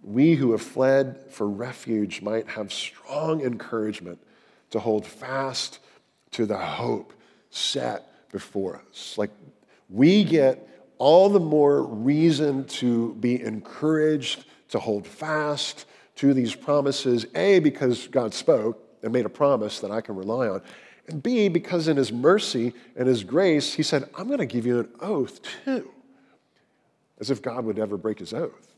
we 0.02 0.34
who 0.34 0.52
have 0.52 0.62
fled 0.62 1.18
for 1.30 1.46
refuge 1.46 2.22
might 2.22 2.48
have 2.48 2.72
strong 2.72 3.42
encouragement 3.42 4.18
to 4.70 4.78
hold 4.78 5.06
fast 5.06 5.80
to 6.30 6.46
the 6.46 6.56
hope 6.56 7.12
set 7.50 8.30
before 8.30 8.80
us. 8.90 9.16
Like 9.18 9.30
we 9.90 10.24
get 10.24 10.66
all 10.98 11.28
the 11.28 11.40
more 11.40 11.82
reason 11.82 12.64
to 12.64 13.14
be 13.14 13.40
encouraged, 13.42 14.44
to 14.70 14.78
hold 14.78 15.06
fast 15.06 15.86
to 16.16 16.34
these 16.34 16.54
promises. 16.54 17.26
A, 17.34 17.60
because 17.60 18.08
God 18.08 18.34
spoke 18.34 18.82
and 19.02 19.12
made 19.12 19.26
a 19.26 19.30
promise 19.30 19.80
that 19.80 19.90
I 19.90 20.00
can 20.00 20.16
rely 20.16 20.48
on. 20.48 20.62
And 21.08 21.22
B, 21.22 21.48
because 21.48 21.88
in 21.88 21.96
His 21.96 22.12
mercy 22.12 22.74
and 22.94 23.08
His 23.08 23.24
grace, 23.24 23.74
He 23.74 23.82
said, 23.82 24.08
I'm 24.16 24.26
going 24.26 24.38
to 24.38 24.46
give 24.46 24.66
you 24.66 24.80
an 24.80 24.88
oath 25.00 25.40
too. 25.64 25.90
As 27.18 27.30
if 27.30 27.42
God 27.42 27.64
would 27.64 27.78
ever 27.78 27.96
break 27.96 28.18
His 28.18 28.32
oath. 28.32 28.74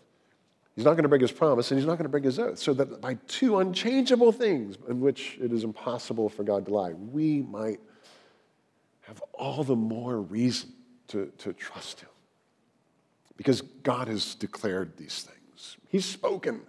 He's 0.77 0.85
not 0.85 0.93
going 0.93 1.03
to 1.03 1.09
break 1.09 1.21
His 1.21 1.33
promise 1.33 1.71
and 1.71 1.79
He's 1.79 1.87
not 1.87 1.95
going 1.95 2.05
to 2.05 2.11
break 2.11 2.25
His 2.25 2.39
oath. 2.39 2.59
So 2.59 2.73
that 2.75 3.01
by 3.01 3.15
two 3.27 3.59
unchangeable 3.59 4.33
things 4.33 4.77
in 4.89 5.01
which 5.01 5.37
it 5.41 5.53
is 5.53 5.65
impossible 5.65 6.29
for 6.29 6.45
God 6.45 6.67
to 6.67 6.73
lie, 6.73 6.93
we 6.93 7.43
might 7.43 7.81
have 9.03 9.21
all 9.35 9.65
the 9.65 9.77
more 9.77 10.21
reason 10.21 10.73
to, 11.09 11.33
to 11.39 11.53
trust 11.53 12.01
Him. 12.01 12.09
Because 13.37 13.61
God 13.61 14.07
has 14.07 14.37
declared 14.37 14.97
these 14.97 15.23
things, 15.23 15.77
He's 15.89 16.05
spoken. 16.05 16.63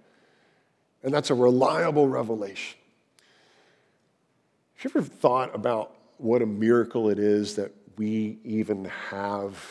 And 1.04 1.14
that's 1.14 1.30
a 1.30 1.36
reliable 1.36 2.08
revelation. 2.08 2.78
Have 4.82 4.96
you 4.96 5.02
ever 5.02 5.08
thought 5.08 5.54
about 5.54 5.96
what 6.18 6.42
a 6.42 6.46
miracle 6.48 7.12
it 7.12 7.20
is 7.20 7.56
that 7.58 7.72
we 7.98 8.40
even 8.44 8.86
have 8.86 9.64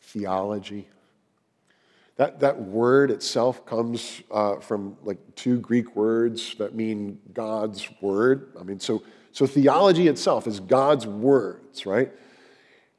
theology? 0.00 0.88
That, 2.16 2.40
that 2.40 2.58
word 2.58 3.10
itself 3.10 3.66
comes 3.66 4.22
uh, 4.30 4.56
from 4.60 4.96
like 5.02 5.18
two 5.34 5.58
Greek 5.58 5.94
words 5.94 6.54
that 6.54 6.74
mean 6.74 7.18
God's 7.34 7.86
word. 8.00 8.54
I 8.58 8.62
mean, 8.62 8.80
so, 8.80 9.02
so 9.32 9.46
theology 9.46 10.08
itself 10.08 10.46
is 10.46 10.60
God's 10.60 11.06
words, 11.06 11.84
right? 11.84 12.10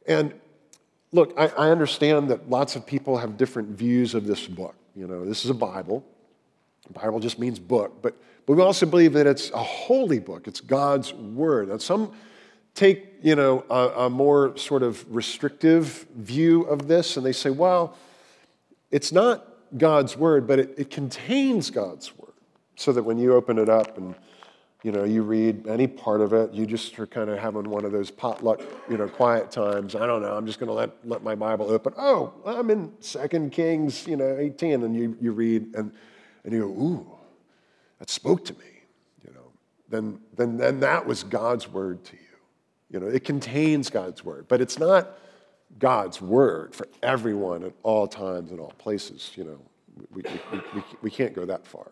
And 0.05 0.35
look, 1.11 1.33
I, 1.35 1.47
I 1.47 1.71
understand 1.71 2.29
that 2.29 2.47
lots 2.47 2.75
of 2.75 2.85
people 2.85 3.17
have 3.17 3.37
different 3.37 3.69
views 3.69 4.13
of 4.13 4.27
this 4.27 4.45
book. 4.45 4.75
You 4.95 5.07
know, 5.07 5.25
this 5.25 5.45
is 5.45 5.49
a 5.49 5.55
Bible. 5.55 6.05
Bible 6.91 7.19
just 7.19 7.39
means 7.39 7.59
book, 7.59 8.01
but, 8.01 8.15
but 8.45 8.53
we 8.53 8.61
also 8.61 8.85
believe 8.85 9.13
that 9.13 9.25
it's 9.25 9.49
a 9.51 9.63
holy 9.63 10.19
book. 10.19 10.47
It's 10.47 10.61
God's 10.61 11.13
word. 11.13 11.69
And 11.69 11.81
some 11.81 12.13
take, 12.75 13.07
you 13.21 13.35
know, 13.35 13.63
a, 13.69 14.05
a 14.05 14.09
more 14.09 14.57
sort 14.57 14.83
of 14.83 15.05
restrictive 15.13 16.05
view 16.15 16.63
of 16.63 16.87
this, 16.87 17.17
and 17.17 17.25
they 17.25 17.31
say, 17.31 17.49
well, 17.49 17.95
it's 18.91 19.11
not 19.11 19.47
God's 19.77 20.17
word, 20.17 20.47
but 20.47 20.59
it, 20.59 20.73
it 20.77 20.89
contains 20.89 21.69
God's 21.69 22.15
word. 22.17 22.33
So 22.75 22.91
that 22.91 23.03
when 23.03 23.17
you 23.17 23.33
open 23.33 23.59
it 23.59 23.69
up 23.69 23.97
and 23.97 24.15
you 24.83 24.91
know, 24.91 25.05
you 25.05 25.23
read 25.23 25.65
any 25.65 25.87
part 25.87 26.19
of 26.19 26.33
it, 26.33 26.51
you 26.51 26.65
just 26.65 26.99
are 26.99 27.07
kind 27.07 27.29
of 27.29 27.39
having 27.39 27.69
one 27.69 27.85
of 27.85 27.93
those 27.93 28.11
potluck, 28.11 28.61
you 28.89 28.97
know, 28.97 29.07
quiet 29.07 29.49
times. 29.49 29.95
I 29.95 30.05
don't 30.05 30.21
know, 30.21 30.35
I'm 30.35 30.45
just 30.45 30.59
going 30.59 30.67
to 30.67 30.73
let, 30.73 30.91
let 31.05 31.23
my 31.23 31.35
Bible 31.35 31.71
open. 31.71 31.93
Oh, 31.97 32.33
I'm 32.45 32.69
in 32.69 32.91
Second 32.99 33.53
Kings, 33.53 34.05
you 34.05 34.17
know, 34.17 34.37
18, 34.37 34.83
and 34.83 34.93
you, 34.93 35.17
you 35.21 35.31
read, 35.31 35.73
and, 35.75 35.93
and 36.43 36.53
you 36.53 36.59
go, 36.59 36.67
ooh, 36.67 37.07
that 37.99 38.09
spoke 38.09 38.45
to 38.45 38.53
me, 38.53 38.65
you 39.25 39.33
know. 39.33 39.51
Then, 39.89 40.19
then, 40.35 40.57
then 40.57 40.79
that 40.81 41.05
was 41.05 41.23
God's 41.23 41.67
word 41.67 42.03
to 42.05 42.13
you. 42.13 42.19
You 42.91 42.99
know, 42.99 43.07
it 43.07 43.23
contains 43.23 43.89
God's 43.89 44.23
word, 44.23 44.47
but 44.47 44.61
it's 44.61 44.77
not 44.77 45.17
God's 45.79 46.21
word 46.21 46.75
for 46.75 46.87
everyone 47.01 47.63
at 47.63 47.73
all 47.81 48.07
times 48.07 48.51
and 48.51 48.59
all 48.59 48.73
places, 48.77 49.31
you 49.35 49.43
know. 49.43 49.59
We, 50.11 50.23
we, 50.51 50.61
we, 50.73 50.83
we 51.03 51.11
can't 51.11 51.33
go 51.35 51.45
that 51.45 51.65
far. 51.67 51.91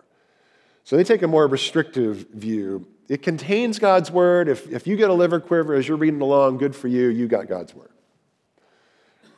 So 0.83 0.97
they 0.97 1.03
take 1.03 1.21
a 1.21 1.27
more 1.27 1.47
restrictive 1.47 2.27
view. 2.33 2.87
It 3.07 3.21
contains 3.21 3.77
God's 3.77 4.09
word. 4.09 4.47
If, 4.47 4.71
if 4.71 4.87
you 4.87 4.95
get 4.95 5.09
a 5.09 5.13
liver 5.13 5.39
quiver 5.39 5.75
as 5.75 5.87
you're 5.87 5.97
reading 5.97 6.21
along, 6.21 6.57
good 6.57 6.75
for 6.75 6.87
you, 6.87 7.09
you 7.09 7.27
got 7.27 7.47
God's 7.47 7.75
word. 7.75 7.91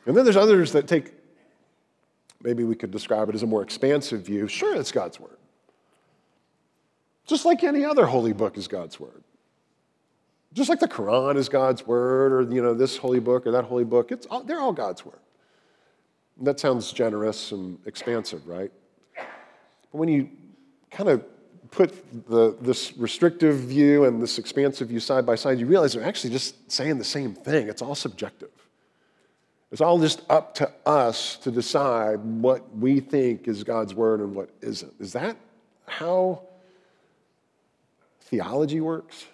And 0.06 0.16
then 0.16 0.24
there's 0.24 0.36
others 0.36 0.72
that 0.72 0.86
take, 0.86 1.12
maybe 2.44 2.62
we 2.62 2.76
could 2.76 2.90
describe 2.90 3.28
it 3.28 3.34
as 3.34 3.42
a 3.42 3.46
more 3.46 3.62
expansive 3.62 4.22
view. 4.22 4.46
Sure, 4.46 4.76
it's 4.76 4.92
God's 4.92 5.18
word. 5.18 5.38
Just 7.26 7.44
like 7.44 7.64
any 7.64 7.84
other 7.84 8.06
holy 8.06 8.34
book 8.34 8.58
is 8.58 8.68
God's 8.68 9.00
word. 9.00 9.24
Just 10.52 10.68
like 10.68 10.78
the 10.78 10.86
Quran 10.86 11.36
is 11.36 11.48
God's 11.48 11.84
word, 11.86 12.32
or 12.32 12.54
you 12.54 12.62
know, 12.62 12.74
this 12.74 12.96
holy 12.96 13.18
book 13.18 13.46
or 13.46 13.50
that 13.52 13.64
holy 13.64 13.82
book, 13.82 14.12
it's 14.12 14.26
all, 14.26 14.44
they're 14.44 14.60
all 14.60 14.72
God's 14.72 15.04
word. 15.04 15.18
And 16.38 16.46
that 16.46 16.60
sounds 16.60 16.92
generous 16.92 17.50
and 17.50 17.78
expansive, 17.86 18.46
right? 18.46 18.70
But 19.14 19.98
when 19.98 20.08
you 20.08 20.28
kind 20.90 21.08
of 21.08 21.24
put 21.70 22.28
the, 22.28 22.56
this 22.60 22.96
restrictive 22.96 23.56
view 23.56 24.04
and 24.04 24.22
this 24.22 24.38
expansive 24.38 24.88
view 24.88 25.00
side 25.00 25.26
by 25.26 25.34
side, 25.34 25.58
you 25.58 25.66
realize 25.66 25.94
they're 25.94 26.04
actually 26.04 26.30
just 26.30 26.70
saying 26.70 26.98
the 26.98 27.04
same 27.04 27.34
thing. 27.34 27.68
It's 27.68 27.82
all 27.82 27.94
subjective. 27.94 28.50
It's 29.72 29.80
all 29.80 29.98
just 29.98 30.22
up 30.30 30.54
to 30.56 30.70
us 30.86 31.36
to 31.38 31.50
decide 31.50 32.20
what 32.20 32.76
we 32.76 33.00
think 33.00 33.48
is 33.48 33.64
God's 33.64 33.94
word 33.94 34.20
and 34.20 34.34
what 34.34 34.50
isn't. 34.60 34.92
Is 35.00 35.12
that 35.14 35.36
how 35.86 36.42
theology 38.20 38.80
works? 38.80 39.26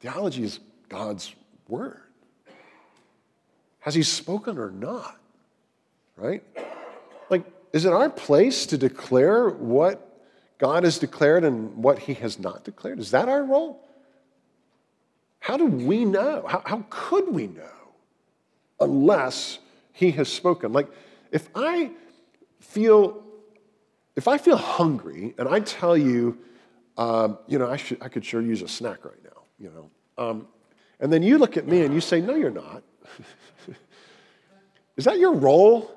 Theology 0.00 0.44
is 0.44 0.60
God's 0.88 1.34
word. 1.68 2.00
Has 3.80 3.94
he 3.94 4.02
spoken 4.02 4.58
or 4.58 4.70
not? 4.70 5.18
Right? 6.16 6.42
Like, 7.28 7.44
is 7.72 7.84
it 7.84 7.92
our 7.92 8.10
place 8.10 8.66
to 8.66 8.78
declare 8.78 9.48
what 9.48 10.02
God 10.58 10.84
has 10.84 10.98
declared 10.98 11.44
and 11.44 11.76
what 11.76 11.98
he 11.98 12.14
has 12.14 12.38
not 12.38 12.64
declared? 12.64 12.98
Is 12.98 13.10
that 13.10 13.28
our 13.28 13.44
role? 13.44 13.82
How 15.40 15.56
do 15.56 15.66
we 15.66 16.04
know? 16.04 16.44
How, 16.48 16.62
how 16.64 16.84
could 16.88 17.32
we 17.32 17.46
know 17.46 17.75
unless 18.80 19.58
he 19.92 20.10
has 20.12 20.28
spoken? 20.28 20.72
Like, 20.72 20.88
if 21.30 21.48
I 21.54 21.90
feel 22.60 23.22
if 24.16 24.28
I 24.28 24.38
feel 24.38 24.56
hungry 24.56 25.34
and 25.38 25.46
I 25.46 25.60
tell 25.60 25.96
you, 25.96 26.38
um, 26.96 27.38
you 27.46 27.58
know, 27.58 27.70
I, 27.70 27.76
should, 27.76 28.02
I 28.02 28.08
could 28.08 28.24
sure 28.24 28.40
use 28.40 28.62
a 28.62 28.68
snack 28.68 29.04
right 29.04 29.22
now, 29.22 29.42
you 29.58 29.70
know, 29.70 29.90
um, 30.16 30.48
and 31.00 31.12
then 31.12 31.22
you 31.22 31.36
look 31.36 31.58
at 31.58 31.68
me 31.68 31.82
and 31.82 31.92
you 31.92 32.00
say, 32.00 32.22
no, 32.22 32.34
you're 32.34 32.50
not. 32.50 32.82
Is 34.96 35.04
that 35.04 35.18
your 35.18 35.34
role? 35.34 35.92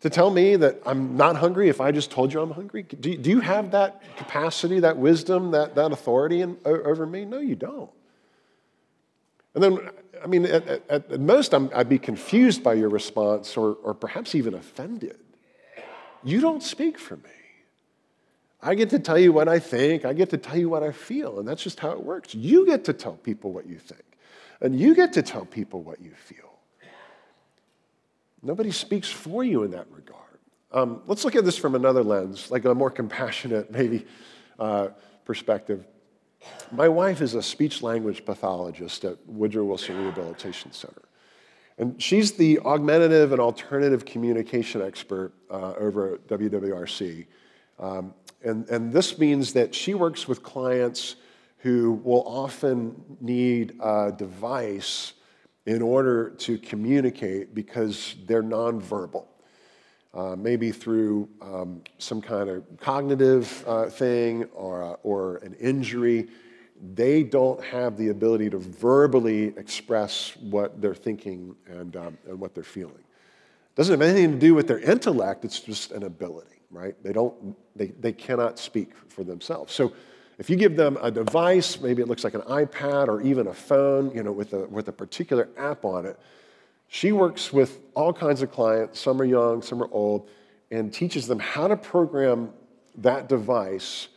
to 0.00 0.08
tell 0.08 0.30
me 0.30 0.56
that 0.56 0.80
I'm 0.86 1.16
not 1.16 1.36
hungry 1.36 1.68
if 1.68 1.80
I 1.80 1.92
just 1.92 2.10
told 2.10 2.32
you 2.32 2.40
I'm 2.40 2.50
hungry? 2.50 2.82
Do, 2.82 3.16
do 3.16 3.30
you 3.30 3.40
have 3.40 3.70
that 3.72 4.02
capacity, 4.16 4.80
that 4.80 4.96
wisdom, 4.96 5.50
that, 5.50 5.74
that 5.74 5.92
authority 5.92 6.40
in, 6.40 6.56
over 6.64 7.06
me? 7.06 7.24
No, 7.24 7.38
you 7.38 7.54
don't. 7.54 7.90
And 9.54 9.62
then, 9.62 9.78
I 10.22 10.26
mean, 10.26 10.46
at, 10.46 10.68
at, 10.88 11.20
most, 11.20 11.54
i 11.54 11.58
would 11.58 11.88
be 11.88 11.98
confused 11.98 12.62
by 12.62 12.74
your 12.74 12.88
response 12.88 13.56
or, 13.56 13.74
or 13.74 13.94
perhaps 13.94 14.34
even 14.34 14.54
offended. 14.54 15.18
You 16.22 16.40
don't 16.40 16.62
speak 16.62 16.98
for 16.98 17.16
me. 17.16 17.30
I 18.62 18.74
get 18.74 18.90
to 18.90 18.98
tell 18.98 19.18
you 19.18 19.32
what 19.32 19.48
I 19.48 19.58
think, 19.58 20.04
I 20.04 20.12
get 20.12 20.30
to 20.30 20.36
tell 20.36 20.56
you 20.56 20.68
what 20.68 20.82
I 20.82 20.92
feel, 20.92 21.38
and 21.38 21.48
that's 21.48 21.62
just 21.62 21.80
how 21.80 21.92
it 21.92 22.02
works. 22.02 22.34
You 22.34 22.66
get 22.66 22.84
to 22.84 22.92
tell 22.92 23.14
people 23.14 23.52
what 23.52 23.66
you 23.66 23.78
think, 23.78 24.04
and 24.60 24.78
you 24.78 24.94
get 24.94 25.14
to 25.14 25.22
tell 25.22 25.46
people 25.46 25.82
what 25.82 26.00
you 26.00 26.10
feel. 26.10 26.50
Nobody 28.42 28.70
speaks 28.70 29.08
for 29.08 29.44
you 29.44 29.62
in 29.62 29.70
that 29.70 29.86
regard. 29.90 30.18
Um, 30.72 31.02
let's 31.06 31.24
look 31.24 31.36
at 31.36 31.44
this 31.44 31.56
from 31.56 31.74
another 31.74 32.02
lens, 32.02 32.50
like 32.50 32.64
a 32.64 32.74
more 32.74 32.90
compassionate, 32.90 33.70
maybe, 33.70 34.06
uh, 34.58 34.88
perspective. 35.24 35.86
My 36.72 36.88
wife 36.88 37.20
is 37.20 37.34
a 37.34 37.42
speech 37.42 37.82
language 37.82 38.24
pathologist 38.24 39.04
at 39.04 39.18
Woodrow 39.26 39.64
Wilson 39.64 39.98
Rehabilitation 39.98 40.72
Center. 40.72 41.02
And 41.78 42.00
she's 42.00 42.32
the 42.32 42.58
augmentative 42.60 43.32
and 43.32 43.40
alternative 43.40 44.04
communication 44.04 44.82
expert 44.82 45.32
uh, 45.50 45.72
over 45.78 46.14
at 46.14 46.28
WWRC. 46.28 47.26
Um, 47.78 48.14
and, 48.42 48.68
and 48.68 48.92
this 48.92 49.18
means 49.18 49.52
that 49.54 49.74
she 49.74 49.94
works 49.94 50.28
with 50.28 50.42
clients 50.42 51.16
who 51.58 52.00
will 52.04 52.22
often 52.26 53.16
need 53.20 53.76
a 53.80 54.12
device 54.16 55.14
in 55.66 55.82
order 55.82 56.30
to 56.30 56.58
communicate 56.58 57.54
because 57.54 58.14
they're 58.26 58.42
nonverbal. 58.42 59.26
Uh, 60.12 60.34
maybe 60.36 60.72
through 60.72 61.28
um, 61.40 61.82
some 61.98 62.20
kind 62.20 62.48
of 62.48 62.64
cognitive 62.78 63.64
uh, 63.66 63.86
thing 63.86 64.44
or, 64.52 64.82
uh, 64.82 64.96
or 65.02 65.36
an 65.38 65.54
injury, 65.54 66.28
they 66.94 67.22
don't 67.22 67.62
have 67.62 67.96
the 67.96 68.08
ability 68.08 68.50
to 68.50 68.58
verbally 68.58 69.54
express 69.56 70.36
what 70.38 70.80
they're 70.80 70.94
thinking 70.94 71.54
and, 71.66 71.96
um, 71.96 72.18
and 72.26 72.38
what 72.40 72.54
they're 72.54 72.64
feeling. 72.64 72.94
It 72.94 73.76
doesn't 73.76 74.00
have 74.00 74.08
anything 74.08 74.32
to 74.32 74.38
do 74.38 74.54
with 74.54 74.66
their 74.66 74.80
intellect, 74.80 75.44
it's 75.44 75.60
just 75.60 75.92
an 75.92 76.02
ability, 76.02 76.56
right? 76.70 76.94
They, 77.04 77.12
don't, 77.12 77.56
they, 77.76 77.88
they 77.88 78.12
cannot 78.12 78.58
speak 78.58 78.92
for 79.08 79.22
themselves. 79.22 79.72
So 79.72 79.92
if 80.38 80.48
you 80.48 80.56
give 80.56 80.74
them 80.74 80.98
a 81.02 81.10
device, 81.10 81.80
maybe 81.80 82.02
it 82.02 82.08
looks 82.08 82.24
like 82.24 82.34
an 82.34 82.40
iPad 82.42 83.08
or 83.08 83.20
even 83.20 83.46
a 83.46 83.54
phone, 83.54 84.10
you 84.14 84.22
know, 84.22 84.32
with 84.32 84.54
a, 84.54 84.66
with 84.66 84.88
a 84.88 84.92
particular 84.92 85.50
app 85.56 85.84
on 85.84 86.06
it, 86.06 86.18
she 86.92 87.12
works 87.12 87.52
with 87.52 87.78
all 87.94 88.12
kinds 88.12 88.42
of 88.42 88.50
clients, 88.50 88.98
some 88.98 89.22
are 89.22 89.24
young, 89.24 89.62
some 89.62 89.80
are 89.80 89.88
old, 89.92 90.28
and 90.72 90.92
teaches 90.92 91.28
them 91.28 91.38
how 91.38 91.68
to 91.68 91.76
program 91.76 92.52
that 92.96 93.28
device 93.28 94.08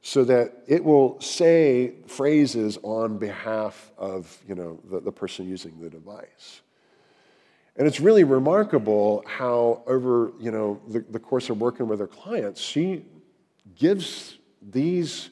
so 0.00 0.24
that 0.24 0.62
it 0.66 0.82
will 0.82 1.20
say 1.20 1.92
phrases 2.06 2.78
on 2.82 3.18
behalf 3.18 3.92
of 3.98 4.34
you 4.48 4.54
know, 4.54 4.80
the, 4.90 5.00
the 5.00 5.12
person 5.12 5.46
using 5.46 5.78
the 5.78 5.90
device. 5.90 6.62
And 7.76 7.86
it's 7.86 8.00
really 8.00 8.24
remarkable 8.24 9.22
how, 9.26 9.82
over 9.86 10.32
you 10.40 10.50
know, 10.50 10.80
the, 10.88 11.00
the 11.00 11.20
course 11.20 11.50
of 11.50 11.60
working 11.60 11.86
with 11.86 12.00
her 12.00 12.06
clients, 12.06 12.62
she 12.62 13.04
gives 13.76 14.38
these 14.62 15.28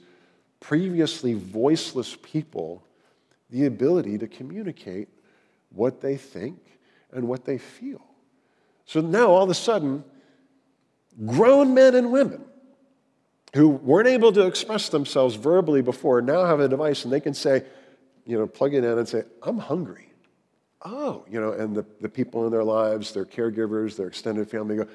previously 0.60 1.32
voiceless 1.32 2.14
people 2.22 2.84
the 3.48 3.64
ability 3.64 4.18
to 4.18 4.28
communicate 4.28 5.08
what 5.70 6.02
they 6.02 6.18
think 6.18 6.58
and 7.12 7.28
what 7.28 7.44
they 7.44 7.58
feel. 7.58 8.02
So 8.84 9.00
now, 9.00 9.28
all 9.28 9.44
of 9.44 9.50
a 9.50 9.54
sudden, 9.54 10.04
grown 11.26 11.74
men 11.74 11.94
and 11.94 12.10
women 12.10 12.44
who 13.54 13.68
weren't 13.68 14.08
able 14.08 14.32
to 14.32 14.46
express 14.46 14.88
themselves 14.88 15.34
verbally 15.34 15.82
before 15.82 16.22
now 16.22 16.44
have 16.44 16.60
a 16.60 16.68
device 16.68 17.04
and 17.04 17.12
they 17.12 17.20
can 17.20 17.34
say, 17.34 17.64
you 18.24 18.38
know, 18.38 18.46
plug 18.46 18.74
it 18.74 18.84
in 18.84 18.98
and 18.98 19.08
say, 19.08 19.24
I'm 19.42 19.58
hungry. 19.58 20.12
Oh, 20.82 21.24
you 21.28 21.40
know, 21.40 21.52
and 21.52 21.74
the, 21.74 21.84
the 22.00 22.08
people 22.08 22.46
in 22.46 22.52
their 22.52 22.64
lives, 22.64 23.12
their 23.12 23.24
caregivers, 23.24 23.96
their 23.96 24.06
extended 24.06 24.48
family 24.48 24.76
go, 24.76 24.86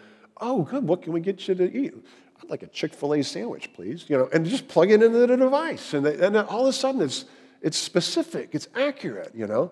oh, 0.41 0.63
good, 0.63 0.87
what 0.87 1.01
can 1.01 1.13
we 1.13 1.19
get 1.19 1.47
you 1.47 1.55
to 1.55 1.77
eat? 1.77 1.93
I'd 2.41 2.49
like 2.49 2.63
a 2.63 2.67
Chick 2.67 2.93
fil 2.93 3.13
A 3.13 3.23
sandwich, 3.23 3.71
please. 3.73 4.05
You 4.07 4.17
know, 4.17 4.29
and 4.33 4.45
just 4.45 4.67
plug 4.67 4.89
it 4.89 5.03
into 5.03 5.19
the 5.19 5.37
device. 5.37 5.93
And, 5.93 6.05
they, 6.05 6.25
and 6.25 6.35
all 6.37 6.61
of 6.61 6.67
a 6.67 6.73
sudden 6.73 7.01
it's, 7.01 7.25
it's 7.61 7.77
specific, 7.77 8.49
it's 8.53 8.67
accurate, 8.75 9.31
you 9.35 9.47
know. 9.47 9.71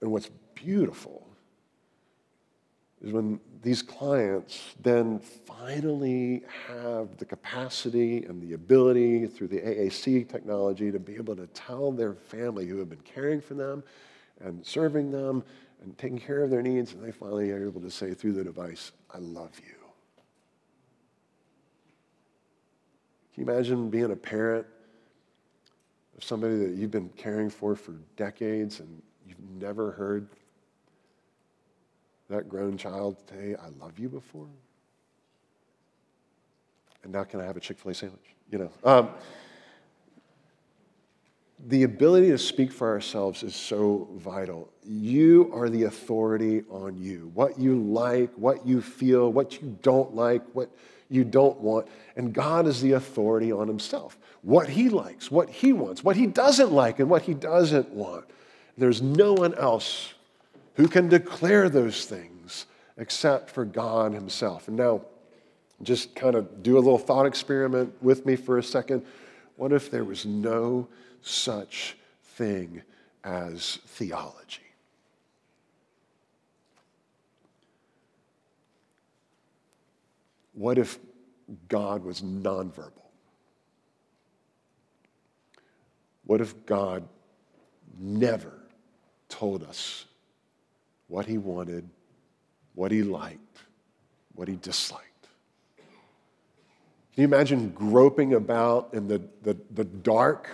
And 0.00 0.10
what's 0.10 0.28
beautiful 0.64 1.26
is 3.02 3.12
when 3.12 3.40
these 3.62 3.82
clients 3.82 4.74
then 4.80 5.18
finally 5.18 6.42
have 6.68 7.16
the 7.16 7.24
capacity 7.24 8.24
and 8.24 8.40
the 8.40 8.54
ability 8.54 9.26
through 9.26 9.48
the 9.48 9.60
AAC 9.60 10.28
technology 10.28 10.92
to 10.92 10.98
be 10.98 11.14
able 11.16 11.34
to 11.34 11.46
tell 11.48 11.90
their 11.90 12.14
family 12.14 12.66
who 12.66 12.78
have 12.78 12.88
been 12.88 13.00
caring 13.00 13.40
for 13.40 13.54
them 13.54 13.82
and 14.40 14.64
serving 14.64 15.10
them 15.10 15.42
and 15.82 15.98
taking 15.98 16.18
care 16.18 16.44
of 16.44 16.50
their 16.50 16.62
needs, 16.62 16.92
and 16.92 17.02
they 17.02 17.10
finally 17.10 17.50
are 17.50 17.66
able 17.66 17.80
to 17.80 17.90
say 17.90 18.14
through 18.14 18.32
the 18.32 18.44
device, 18.44 18.92
I 19.12 19.18
love 19.18 19.50
you. 19.56 19.74
Can 23.34 23.44
you 23.44 23.52
imagine 23.52 23.90
being 23.90 24.12
a 24.12 24.16
parent 24.16 24.66
of 26.16 26.22
somebody 26.22 26.56
that 26.58 26.74
you've 26.76 26.90
been 26.90 27.08
caring 27.16 27.50
for 27.50 27.74
for 27.74 27.94
decades 28.16 28.78
and 28.78 29.02
you've 29.26 29.40
never 29.60 29.90
heard 29.90 30.28
that 32.32 32.48
grown 32.48 32.76
child 32.76 33.16
say, 33.30 33.54
I 33.54 33.68
love 33.82 33.98
you 33.98 34.08
before? 34.08 34.48
And 37.04 37.12
now 37.12 37.24
can 37.24 37.40
I 37.40 37.44
have 37.44 37.56
a 37.56 37.60
Chick 37.60 37.78
fil 37.78 37.92
A 37.92 37.94
sandwich? 37.94 38.34
You 38.50 38.58
know. 38.58 38.70
Um, 38.84 39.10
the 41.68 41.84
ability 41.84 42.30
to 42.30 42.38
speak 42.38 42.72
for 42.72 42.88
ourselves 42.88 43.42
is 43.42 43.54
so 43.54 44.08
vital. 44.16 44.72
You 44.84 45.50
are 45.54 45.68
the 45.68 45.84
authority 45.84 46.64
on 46.68 46.96
you. 46.96 47.30
What 47.34 47.58
you 47.58 47.80
like, 47.80 48.32
what 48.34 48.66
you 48.66 48.82
feel, 48.82 49.32
what 49.32 49.60
you 49.60 49.78
don't 49.82 50.14
like, 50.14 50.42
what 50.54 50.70
you 51.08 51.24
don't 51.24 51.60
want. 51.60 51.86
And 52.16 52.32
God 52.32 52.66
is 52.66 52.80
the 52.80 52.92
authority 52.92 53.52
on 53.52 53.68
himself. 53.68 54.18
What 54.42 54.68
he 54.68 54.88
likes, 54.88 55.30
what 55.30 55.50
he 55.50 55.72
wants, 55.72 56.02
what 56.02 56.16
he 56.16 56.26
doesn't 56.26 56.72
like, 56.72 56.98
and 56.98 57.08
what 57.08 57.22
he 57.22 57.34
doesn't 57.34 57.90
want. 57.90 58.24
There's 58.76 59.00
no 59.00 59.34
one 59.34 59.54
else 59.54 60.14
who 60.74 60.88
can 60.88 61.08
declare 61.08 61.68
those 61.68 62.04
things 62.04 62.66
except 62.96 63.50
for 63.50 63.64
God 63.64 64.12
Himself. 64.12 64.68
And 64.68 64.76
now, 64.76 65.02
just 65.82 66.14
kind 66.14 66.36
of 66.36 66.62
do 66.62 66.76
a 66.76 66.80
little 66.80 66.98
thought 66.98 67.26
experiment 67.26 67.92
with 68.02 68.24
me 68.24 68.36
for 68.36 68.58
a 68.58 68.62
second. 68.62 69.04
What 69.56 69.72
if 69.72 69.90
there 69.90 70.04
was 70.04 70.24
no 70.24 70.88
such 71.22 71.96
thing 72.22 72.82
as 73.24 73.78
theology? 73.86 74.62
What 80.54 80.78
if 80.78 80.98
God 81.68 82.04
was 82.04 82.20
nonverbal? 82.22 82.92
What 86.24 86.40
if 86.40 86.64
God 86.66 87.08
never 87.98 88.52
told 89.28 89.64
us 89.64 90.04
what 91.12 91.26
he 91.26 91.36
wanted, 91.36 91.86
what 92.74 92.90
he 92.90 93.02
liked, 93.02 93.58
what 94.34 94.48
he 94.48 94.56
disliked. 94.56 95.28
Can 97.12 97.20
you 97.20 97.24
imagine 97.24 97.68
groping 97.68 98.32
about 98.32 98.94
in 98.94 99.08
the, 99.08 99.20
the, 99.42 99.54
the 99.74 99.84
dark 99.84 100.48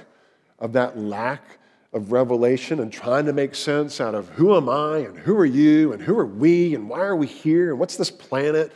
of 0.58 0.72
that 0.72 0.98
lack 0.98 1.60
of 1.92 2.10
revelation 2.10 2.80
and 2.80 2.92
trying 2.92 3.24
to 3.26 3.32
make 3.32 3.54
sense 3.54 4.00
out 4.00 4.16
of 4.16 4.30
who 4.30 4.56
am 4.56 4.68
I 4.68 4.98
and 4.98 5.16
who 5.16 5.36
are 5.36 5.46
you 5.46 5.92
and 5.92 6.02
who 6.02 6.18
are 6.18 6.26
we 6.26 6.74
and 6.74 6.88
why 6.88 7.02
are 7.02 7.14
we 7.14 7.28
here 7.28 7.70
and 7.70 7.78
what's 7.78 7.96
this 7.96 8.10
planet 8.10 8.72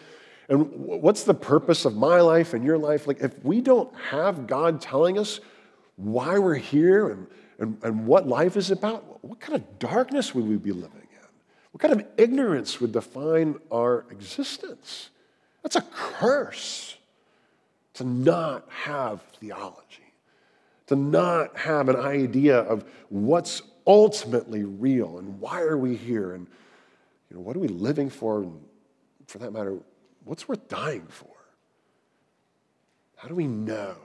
and 0.49 0.71
what's 0.71 1.25
the 1.25 1.35
purpose 1.35 1.85
of 1.85 1.97
my 1.97 2.21
life 2.21 2.55
and 2.55 2.64
your 2.64 2.79
life? 2.79 3.09
Like, 3.09 3.21
if 3.23 3.45
we 3.45 3.61
don't 3.61 3.92
have 3.97 4.47
God 4.47 4.81
telling 4.81 5.18
us 5.18 5.40
why 5.97 6.38
we're 6.38 6.55
here 6.55 7.09
and, 7.09 7.27
and, 7.59 7.77
and 7.83 8.07
what 8.07 8.29
life 8.29 8.57
is 8.57 8.71
about, 8.71 9.25
what 9.25 9.40
kind 9.40 9.57
of 9.57 9.81
darkness 9.81 10.33
would 10.33 10.47
we 10.47 10.59
be 10.59 10.71
living? 10.71 11.02
Kind 11.83 12.01
of 12.01 12.07
ignorance 12.16 12.81
would 12.81 12.92
define 12.92 13.57
our 13.73 14.05
existence? 14.09 15.11
That's 15.64 15.75
a 15.75 15.81
curse 15.81 16.97
to 17.95 18.05
not 18.05 18.68
have 18.71 19.21
theology, 19.40 20.14
to 20.87 20.95
not 20.95 21.59
have 21.59 21.88
an 21.88 21.97
idea 21.97 22.61
of 22.61 22.85
what's 23.09 23.62
ultimately 23.85 24.62
real 24.62 25.18
and 25.18 25.40
why 25.40 25.62
are 25.62 25.77
we 25.77 25.97
here 25.97 26.35
and 26.35 26.47
you 27.29 27.37
know, 27.37 27.42
what 27.42 27.57
are 27.57 27.59
we 27.59 27.66
living 27.66 28.09
for 28.11 28.45
and 28.45 28.61
for 29.27 29.38
that 29.38 29.53
matter, 29.53 29.77
what's 30.25 30.47
worth 30.47 30.68
dying 30.68 31.09
for? 31.09 31.35
How 33.16 33.27
do 33.27 33.35
we 33.35 33.49
know 33.49 33.97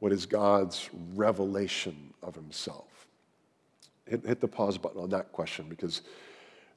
what 0.00 0.12
is 0.12 0.26
God's 0.26 0.90
revelation 1.14 2.12
of 2.22 2.34
himself? 2.34 3.06
Hit, 4.04 4.26
hit 4.26 4.40
the 4.42 4.48
pause 4.48 4.76
button 4.76 5.00
on 5.00 5.08
that 5.08 5.32
question 5.32 5.70
because 5.70 6.02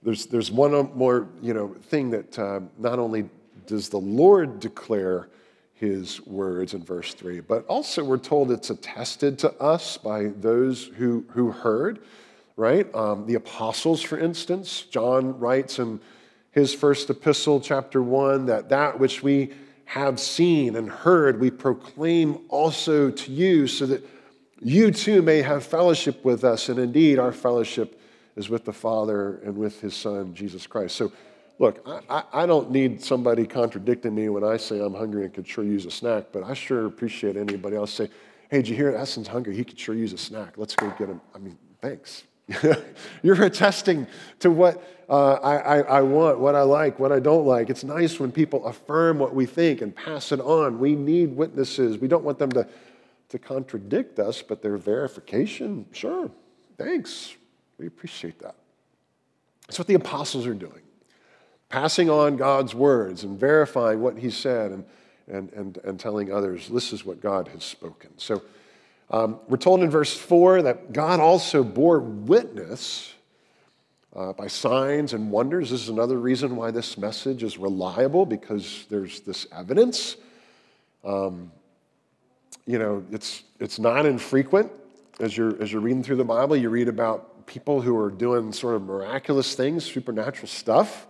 there's, 0.03 0.25
there's 0.27 0.51
one 0.51 0.71
more 0.95 1.27
you 1.41 1.53
know, 1.53 1.75
thing 1.83 2.09
that 2.11 2.37
uh, 2.37 2.61
not 2.77 2.99
only 2.99 3.29
does 3.67 3.89
the 3.89 3.99
Lord 3.99 4.59
declare 4.59 5.29
his 5.75 6.25
words 6.25 6.73
in 6.73 6.83
verse 6.83 7.13
3, 7.13 7.39
but 7.41 7.65
also 7.65 8.03
we're 8.03 8.17
told 8.17 8.51
it's 8.51 8.69
attested 8.69 9.39
to 9.39 9.51
us 9.59 9.97
by 9.97 10.25
those 10.25 10.85
who, 10.97 11.25
who 11.29 11.51
heard, 11.51 11.99
right? 12.55 12.93
Um, 12.93 13.25
the 13.25 13.35
apostles, 13.35 14.01
for 14.01 14.19
instance, 14.19 14.83
John 14.83 15.39
writes 15.39 15.79
in 15.79 15.99
his 16.51 16.73
first 16.73 17.09
epistle, 17.09 17.61
chapter 17.61 18.01
1, 18.01 18.47
that 18.47 18.69
that 18.69 18.99
which 18.99 19.23
we 19.23 19.53
have 19.85 20.19
seen 20.19 20.75
and 20.75 20.89
heard, 20.89 21.39
we 21.39 21.51
proclaim 21.51 22.39
also 22.49 23.09
to 23.09 23.31
you, 23.31 23.67
so 23.67 23.85
that 23.85 24.05
you 24.61 24.91
too 24.91 25.21
may 25.21 25.41
have 25.41 25.65
fellowship 25.65 26.23
with 26.23 26.43
us. 26.43 26.69
And 26.69 26.79
indeed, 26.79 27.19
our 27.19 27.31
fellowship 27.31 28.00
is 28.35 28.49
with 28.49 28.65
the 28.65 28.73
Father 28.73 29.37
and 29.45 29.57
with 29.57 29.81
his 29.81 29.95
Son, 29.95 30.33
Jesus 30.33 30.67
Christ. 30.67 30.95
So, 30.95 31.11
look, 31.59 31.85
I, 32.09 32.23
I, 32.31 32.45
don't 32.45 32.71
need 32.71 33.03
somebody 33.03 33.45
contradicting 33.45 34.15
me 34.15 34.29
when 34.29 34.43
I 34.43 34.57
say 34.57 34.79
I'm 34.79 34.93
hungry 34.93 35.25
and 35.25 35.33
could 35.33 35.47
sure 35.47 35.63
use 35.63 35.85
a 35.85 35.91
snack, 35.91 36.25
but 36.31 36.43
I 36.43 36.53
sure 36.53 36.85
appreciate 36.85 37.37
anybody 37.37 37.75
else 37.75 37.91
say, 37.93 38.09
hey, 38.49 38.57
did 38.57 38.69
you 38.69 38.75
hear 38.75 38.89
Essen's 38.95 39.27
hungry? 39.27 39.55
He 39.55 39.63
could 39.63 39.79
sure 39.79 39.95
use 39.95 40.13
a 40.13 40.17
snack. 40.17 40.57
Let's 40.57 40.75
go 40.75 40.89
get 40.97 41.09
him. 41.09 41.21
I 41.35 41.39
mean, 41.39 41.57
thanks. 41.81 42.23
You're 43.23 43.43
attesting 43.43 44.07
to 44.39 44.51
what 44.51 44.83
uh, 45.09 45.33
I, 45.33 45.57
I, 45.57 45.79
I, 45.79 46.01
want, 46.01 46.39
what 46.39 46.55
I 46.55 46.61
like, 46.61 46.99
what 46.99 47.11
I 47.11 47.19
don't 47.19 47.45
like. 47.45 47.69
It's 47.69 47.83
nice 47.83 48.19
when 48.19 48.31
people 48.31 48.65
affirm 48.65 49.19
what 49.19 49.35
we 49.35 49.45
think 49.45 49.81
and 49.81 49.95
pass 49.95 50.31
it 50.31 50.39
on. 50.39 50.79
We 50.79 50.95
need 50.95 51.35
witnesses. 51.35 51.97
We 51.97 52.07
don't 52.07 52.23
want 52.23 52.39
them 52.39 52.51
to, 52.51 52.67
to 53.29 53.39
contradict 53.39 54.19
us, 54.19 54.41
but 54.41 54.61
their 54.61 54.77
verification, 54.77 55.85
sure, 55.91 56.31
thanks. 56.77 57.35
We 57.81 57.87
appreciate 57.87 58.37
that. 58.41 58.53
That's 59.65 59.79
what 59.79 59.87
the 59.87 59.95
apostles 59.95 60.45
are 60.45 60.53
doing. 60.53 60.83
passing 61.67 62.11
on 62.11 62.37
God's 62.37 62.75
words 62.75 63.23
and 63.23 63.39
verifying 63.39 64.01
what 64.01 64.19
he 64.19 64.29
said 64.29 64.71
and, 64.71 64.85
and, 65.27 65.51
and, 65.53 65.77
and 65.83 65.99
telling 65.99 66.31
others 66.31 66.67
this 66.67 66.93
is 66.93 67.03
what 67.03 67.21
God 67.21 67.47
has 67.47 67.63
spoken. 67.63 68.11
So 68.17 68.43
um, 69.09 69.39
we're 69.47 69.57
told 69.57 69.81
in 69.81 69.89
verse 69.89 70.15
4 70.15 70.61
that 70.61 70.93
God 70.93 71.19
also 71.19 71.63
bore 71.63 71.99
witness 71.99 73.15
uh, 74.15 74.33
by 74.33 74.45
signs 74.45 75.13
and 75.13 75.31
wonders. 75.31 75.71
This 75.71 75.81
is 75.81 75.89
another 75.89 76.19
reason 76.19 76.55
why 76.55 76.69
this 76.69 76.99
message 76.99 77.41
is 77.41 77.57
reliable 77.57 78.27
because 78.27 78.85
there's 78.91 79.21
this 79.21 79.47
evidence. 79.51 80.17
Um, 81.03 81.51
you 82.67 82.77
know, 82.77 83.03
it's, 83.11 83.41
it's 83.59 83.79
not 83.79 84.05
infrequent 84.05 84.71
as 85.19 85.35
you're, 85.35 85.59
as 85.61 85.71
you're 85.71 85.81
reading 85.81 86.03
through 86.03 86.17
the 86.17 86.25
Bible. 86.25 86.55
You 86.55 86.69
read 86.69 86.87
about 86.87 87.30
people 87.51 87.81
who 87.81 87.97
are 87.97 88.09
doing 88.09 88.53
sort 88.53 88.75
of 88.75 88.81
miraculous 88.81 89.55
things, 89.55 89.83
supernatural 89.83 90.47
stuff. 90.47 91.05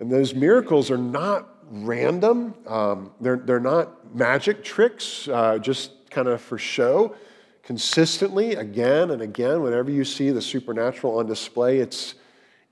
And 0.00 0.10
those 0.10 0.34
miracles 0.34 0.90
are 0.90 0.98
not 0.98 1.48
random, 1.70 2.54
um, 2.66 3.12
they're, 3.20 3.36
they're 3.36 3.60
not 3.60 4.16
magic 4.16 4.64
tricks 4.64 5.28
uh, 5.28 5.58
just 5.58 6.10
kind 6.10 6.26
of 6.26 6.40
for 6.40 6.58
show. 6.58 7.14
Consistently, 7.62 8.56
again 8.56 9.12
and 9.12 9.22
again, 9.22 9.62
whenever 9.62 9.92
you 9.92 10.04
see 10.04 10.30
the 10.30 10.42
supernatural 10.42 11.18
on 11.18 11.26
display, 11.26 11.78
it's, 11.78 12.16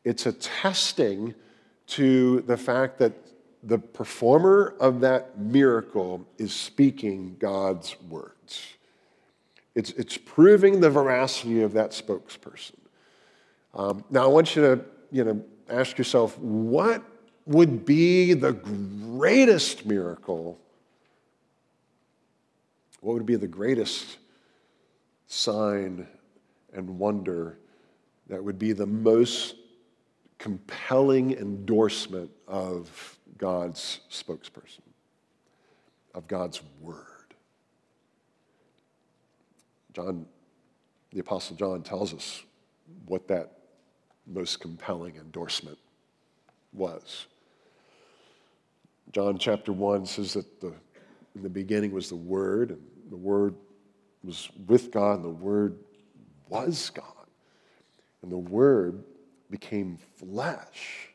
it's 0.03 0.27
attesting 0.27 1.35
to 1.87 2.41
the 2.43 2.57
fact 2.57 2.99
that 2.99 3.13
the 3.63 3.79
performer 3.79 4.75
of 4.81 5.01
that 5.01 5.39
miracle 5.39 6.27
is 6.39 6.53
speaking 6.53 7.37
God's 7.39 7.95
words. 8.09 8.75
It's, 9.75 9.91
it's 9.91 10.17
proving 10.17 10.81
the 10.81 10.91
veracity 10.91 11.63
of 11.63 11.73
that 11.73 11.91
spokesperson. 11.91 12.79
Um, 13.75 14.05
now, 14.09 14.23
I 14.25 14.27
want 14.27 14.55
you 14.55 14.63
to 14.63 14.85
you 15.11 15.25
know, 15.25 15.45
ask 15.69 15.99
yourself 15.99 16.39
what 16.39 17.03
would 17.47 17.85
be 17.85 18.33
the 18.33 18.53
greatest 18.53 19.85
miracle? 19.85 20.59
What 23.01 23.15
would 23.15 23.27
be 23.27 23.37
the 23.37 23.49
greatest 23.49 24.19
sign 25.27 26.07
and 26.73 26.99
wonder 26.99 27.59
that 28.29 28.43
would 28.43 28.59
be 28.59 28.73
the 28.73 28.87
most 28.87 29.57
compelling 30.39 31.33
endorsement 31.33 32.31
of 32.49 33.19
God's 33.37 34.01
spokesperson, 34.11 34.81
of 36.15 36.27
God's 36.29 36.63
word? 36.81 37.14
John, 39.95 40.27
the 41.13 41.21
Apostle 41.21 41.57
John 41.57 41.83
tells 41.83 42.13
us 42.13 42.43
what 43.07 43.29
that 43.29 43.53
most 44.27 44.61
compelling 44.61 45.17
endorsement 45.17 45.79
was. 46.73 47.27
John 49.13 49.39
chapter 49.39 49.73
1 49.73 50.07
says 50.07 50.35
that 50.35 50.61
the, 50.61 50.75
in 51.37 51.43
the 51.43 51.49
beginning 51.49 51.93
was 51.93 52.09
the 52.09 52.17
Word, 52.17 52.71
and 52.71 52.83
the 53.11 53.17
Word 53.17 53.55
was 54.25 54.51
with 54.67 54.91
God, 54.91 55.17
and 55.17 55.25
the 55.25 55.29
Word 55.29 55.79
was 56.49 56.91
God. 56.91 57.05
And 58.23 58.33
the 58.33 58.39
Word 58.39 59.05
became 59.51 59.99
flesh 60.17 61.14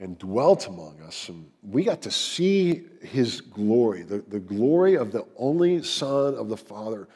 and 0.00 0.18
dwelt 0.18 0.66
among 0.66 1.00
us. 1.02 1.28
And 1.28 1.48
we 1.62 1.84
got 1.84 2.00
to 2.02 2.10
see 2.10 2.84
his 3.02 3.42
glory, 3.42 4.02
the, 4.02 4.18
the 4.28 4.40
glory 4.40 4.96
of 4.96 5.12
the 5.12 5.26
only 5.36 5.82
Son 5.82 6.34
of 6.34 6.48
the 6.48 6.56
Father, 6.56 7.06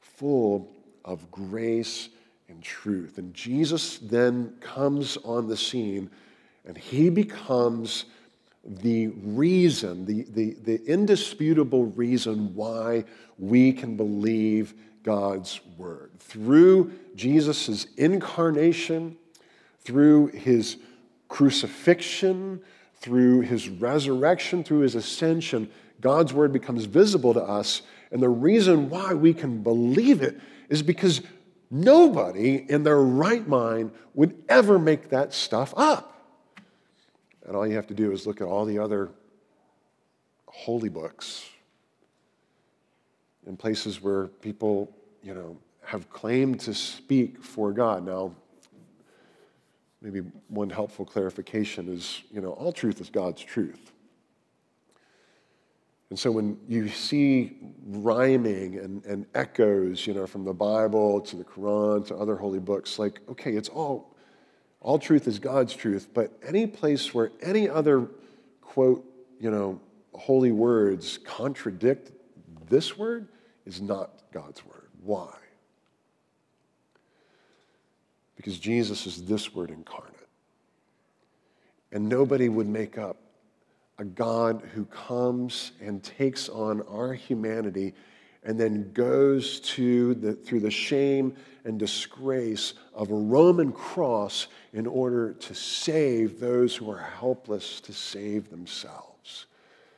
full 0.00 0.72
of 1.04 1.30
grace 1.30 2.08
and 2.48 2.62
truth. 2.62 3.18
And 3.18 3.34
Jesus 3.34 3.98
then 3.98 4.54
comes 4.60 5.16
on 5.18 5.48
the 5.48 5.56
scene 5.56 6.10
and 6.64 6.78
he 6.78 7.10
becomes 7.10 8.04
the 8.64 9.08
reason, 9.08 10.04
the, 10.04 10.24
the, 10.30 10.54
the 10.62 10.84
indisputable 10.84 11.86
reason 11.86 12.54
why 12.54 13.04
we 13.38 13.72
can 13.72 13.96
believe 13.96 14.74
God's 15.02 15.60
word. 15.76 16.10
Through 16.18 16.92
Jesus' 17.14 17.86
incarnation, 17.96 19.16
through 19.80 20.26
his 20.28 20.76
crucifixion, 21.28 22.60
through 23.00 23.40
his 23.40 23.68
resurrection, 23.68 24.64
through 24.64 24.80
his 24.80 24.94
ascension, 24.94 25.70
God's 26.00 26.32
word 26.32 26.52
becomes 26.52 26.84
visible 26.84 27.34
to 27.34 27.42
us. 27.42 27.82
And 28.10 28.22
the 28.22 28.28
reason 28.28 28.90
why 28.90 29.14
we 29.14 29.34
can 29.34 29.62
believe 29.62 30.22
it 30.22 30.40
is 30.68 30.82
because 30.82 31.22
nobody 31.70 32.66
in 32.68 32.82
their 32.82 33.00
right 33.00 33.46
mind 33.46 33.92
would 34.14 34.42
ever 34.48 34.78
make 34.78 35.10
that 35.10 35.32
stuff 35.32 35.72
up. 35.76 36.14
And 37.46 37.56
all 37.56 37.66
you 37.66 37.76
have 37.76 37.86
to 37.88 37.94
do 37.94 38.12
is 38.12 38.26
look 38.26 38.40
at 38.40 38.46
all 38.46 38.64
the 38.64 38.78
other 38.78 39.10
holy 40.46 40.88
books 40.88 41.48
in 43.46 43.56
places 43.56 44.02
where 44.02 44.26
people, 44.26 44.92
you 45.22 45.34
know, 45.34 45.56
have 45.82 46.10
claimed 46.10 46.60
to 46.60 46.74
speak 46.74 47.42
for 47.42 47.72
God. 47.72 48.04
Now, 48.04 48.34
maybe 50.00 50.20
one 50.48 50.70
helpful 50.70 51.04
clarification 51.04 51.88
is, 51.88 52.22
you 52.30 52.40
know, 52.40 52.50
all 52.50 52.72
truth 52.72 53.00
is 53.00 53.10
God's 53.10 53.42
truth. 53.42 53.92
And 56.10 56.18
so 56.18 56.30
when 56.30 56.58
you 56.66 56.88
see 56.88 57.58
rhyming 57.86 58.78
and, 58.78 59.04
and 59.04 59.26
echoes, 59.34 60.06
you 60.06 60.14
know, 60.14 60.26
from 60.26 60.44
the 60.44 60.54
Bible 60.54 61.20
to 61.20 61.36
the 61.36 61.44
Quran 61.44 62.06
to 62.06 62.16
other 62.16 62.36
holy 62.36 62.60
books, 62.60 62.98
like, 62.98 63.20
okay, 63.28 63.52
it's 63.52 63.68
all 63.68 64.14
all 64.80 64.98
truth 64.98 65.26
is 65.26 65.38
God's 65.38 65.74
truth, 65.74 66.08
but 66.14 66.32
any 66.46 66.66
place 66.66 67.12
where 67.12 67.32
any 67.42 67.68
other, 67.68 68.06
quote, 68.60 69.04
you 69.40 69.50
know, 69.50 69.80
holy 70.14 70.52
words 70.52 71.18
contradict 71.18 72.12
this 72.68 72.96
word 72.96 73.28
is 73.66 73.80
not 73.80 74.22
God's 74.32 74.64
word. 74.64 74.88
Why? 75.02 75.34
Because 78.38 78.58
Jesus 78.58 79.06
is 79.06 79.26
this 79.26 79.54
word 79.54 79.70
incarnate. 79.70 80.14
And 81.92 82.08
nobody 82.08 82.48
would 82.48 82.68
make 82.68 82.96
up 82.96 83.18
a 83.98 84.04
God 84.04 84.62
who 84.74 84.84
comes 84.86 85.72
and 85.80 86.02
takes 86.02 86.48
on 86.48 86.82
our 86.82 87.12
humanity 87.12 87.94
and 88.44 88.58
then 88.58 88.92
goes 88.92 89.58
to 89.60 90.14
the, 90.14 90.32
through 90.32 90.60
the 90.60 90.70
shame 90.70 91.34
and 91.64 91.78
disgrace 91.78 92.74
of 92.94 93.10
a 93.10 93.14
Roman 93.14 93.72
cross 93.72 94.46
in 94.72 94.86
order 94.86 95.34
to 95.34 95.54
save 95.54 96.38
those 96.38 96.76
who 96.76 96.90
are 96.90 96.98
helpless 96.98 97.80
to 97.80 97.92
save 97.92 98.48
themselves. 98.50 99.46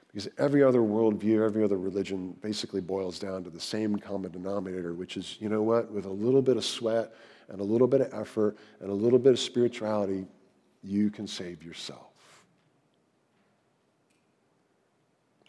Because 0.07 0.29
every 0.39 0.63
other 0.63 0.81
worldview, 0.81 1.45
every 1.45 1.63
other 1.63 1.77
religion 1.77 2.35
basically 2.41 2.81
boils 2.81 3.19
down 3.19 3.45
to 3.45 3.51
the 3.51 3.61
same 3.61 3.97
common 3.97 4.33
denominator, 4.33 4.95
which 4.95 5.17
is, 5.17 5.37
you 5.39 5.49
know 5.49 5.63
what, 5.63 5.93
with 5.93 6.07
a 6.07 6.11
little 6.11 6.43
bit 6.43 6.57
of 6.57 6.65
sweat 6.65 7.13
and 7.51 7.61
a 7.61 7.65
little 7.65 7.89
bit 7.89 8.01
of 8.01 8.15
effort 8.15 8.57
and 8.81 8.91
a 8.91 8.95
little 8.95 9.19
bit 9.19 9.33
of 9.33 9.39
spirituality, 9.39 10.27
you 10.83 11.11
can 11.11 11.27
save 11.27 11.63
yourself. 11.63 12.07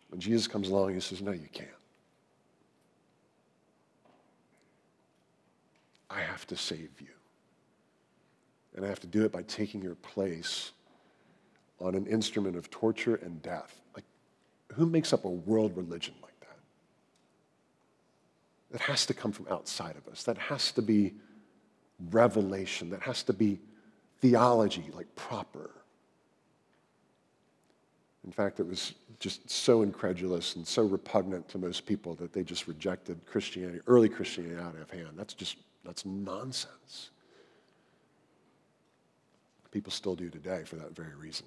When 0.09 0.19
Jesus 0.19 0.47
comes 0.47 0.67
along, 0.67 0.93
he 0.93 0.99
says, 0.99 1.21
No, 1.21 1.31
you 1.31 1.47
can't. 1.53 1.69
I 6.09 6.19
have 6.19 6.45
to 6.47 6.57
save 6.57 6.89
you. 6.99 7.07
And 8.75 8.83
I 8.83 8.89
have 8.89 8.99
to 9.01 9.07
do 9.07 9.23
it 9.23 9.31
by 9.31 9.43
taking 9.43 9.81
your 9.81 9.95
place 9.95 10.71
on 11.79 11.95
an 11.95 12.05
instrument 12.07 12.57
of 12.57 12.69
torture 12.69 13.15
and 13.15 13.41
death. 13.41 13.79
Like, 13.95 14.03
who 14.73 14.85
makes 14.85 15.13
up 15.13 15.23
a 15.23 15.29
world 15.29 15.75
religion 15.77 16.13
like 16.21 16.37
that? 16.41 16.57
That 18.71 18.81
has 18.81 19.05
to 19.05 19.13
come 19.13 19.31
from 19.31 19.47
outside 19.49 19.95
of 19.95 20.11
us. 20.11 20.23
That 20.23 20.37
has 20.37 20.71
to 20.73 20.81
be 20.81 21.13
revelation. 22.09 22.89
That 22.89 23.01
has 23.01 23.23
to 23.23 23.33
be 23.33 23.59
theology, 24.19 24.85
like 24.93 25.13
proper. 25.15 25.69
In 28.25 28.31
fact, 28.31 28.59
it 28.59 28.67
was 28.67 28.93
just 29.19 29.49
so 29.49 29.81
incredulous 29.81 30.55
and 30.55 30.67
so 30.67 30.83
repugnant 30.83 31.47
to 31.49 31.57
most 31.57 31.85
people 31.85 32.15
that 32.15 32.33
they 32.33 32.43
just 32.43 32.67
rejected 32.67 33.23
Christianity, 33.25 33.79
early 33.87 34.09
Christianity 34.09 34.55
out 34.55 34.75
of 34.75 34.89
hand. 34.89 35.11
That's 35.15 35.33
just, 35.33 35.57
that's 35.83 36.05
nonsense. 36.05 37.09
People 39.71 39.91
still 39.91 40.15
do 40.15 40.29
today 40.29 40.63
for 40.65 40.75
that 40.75 40.93
very 40.95 41.15
reason. 41.15 41.45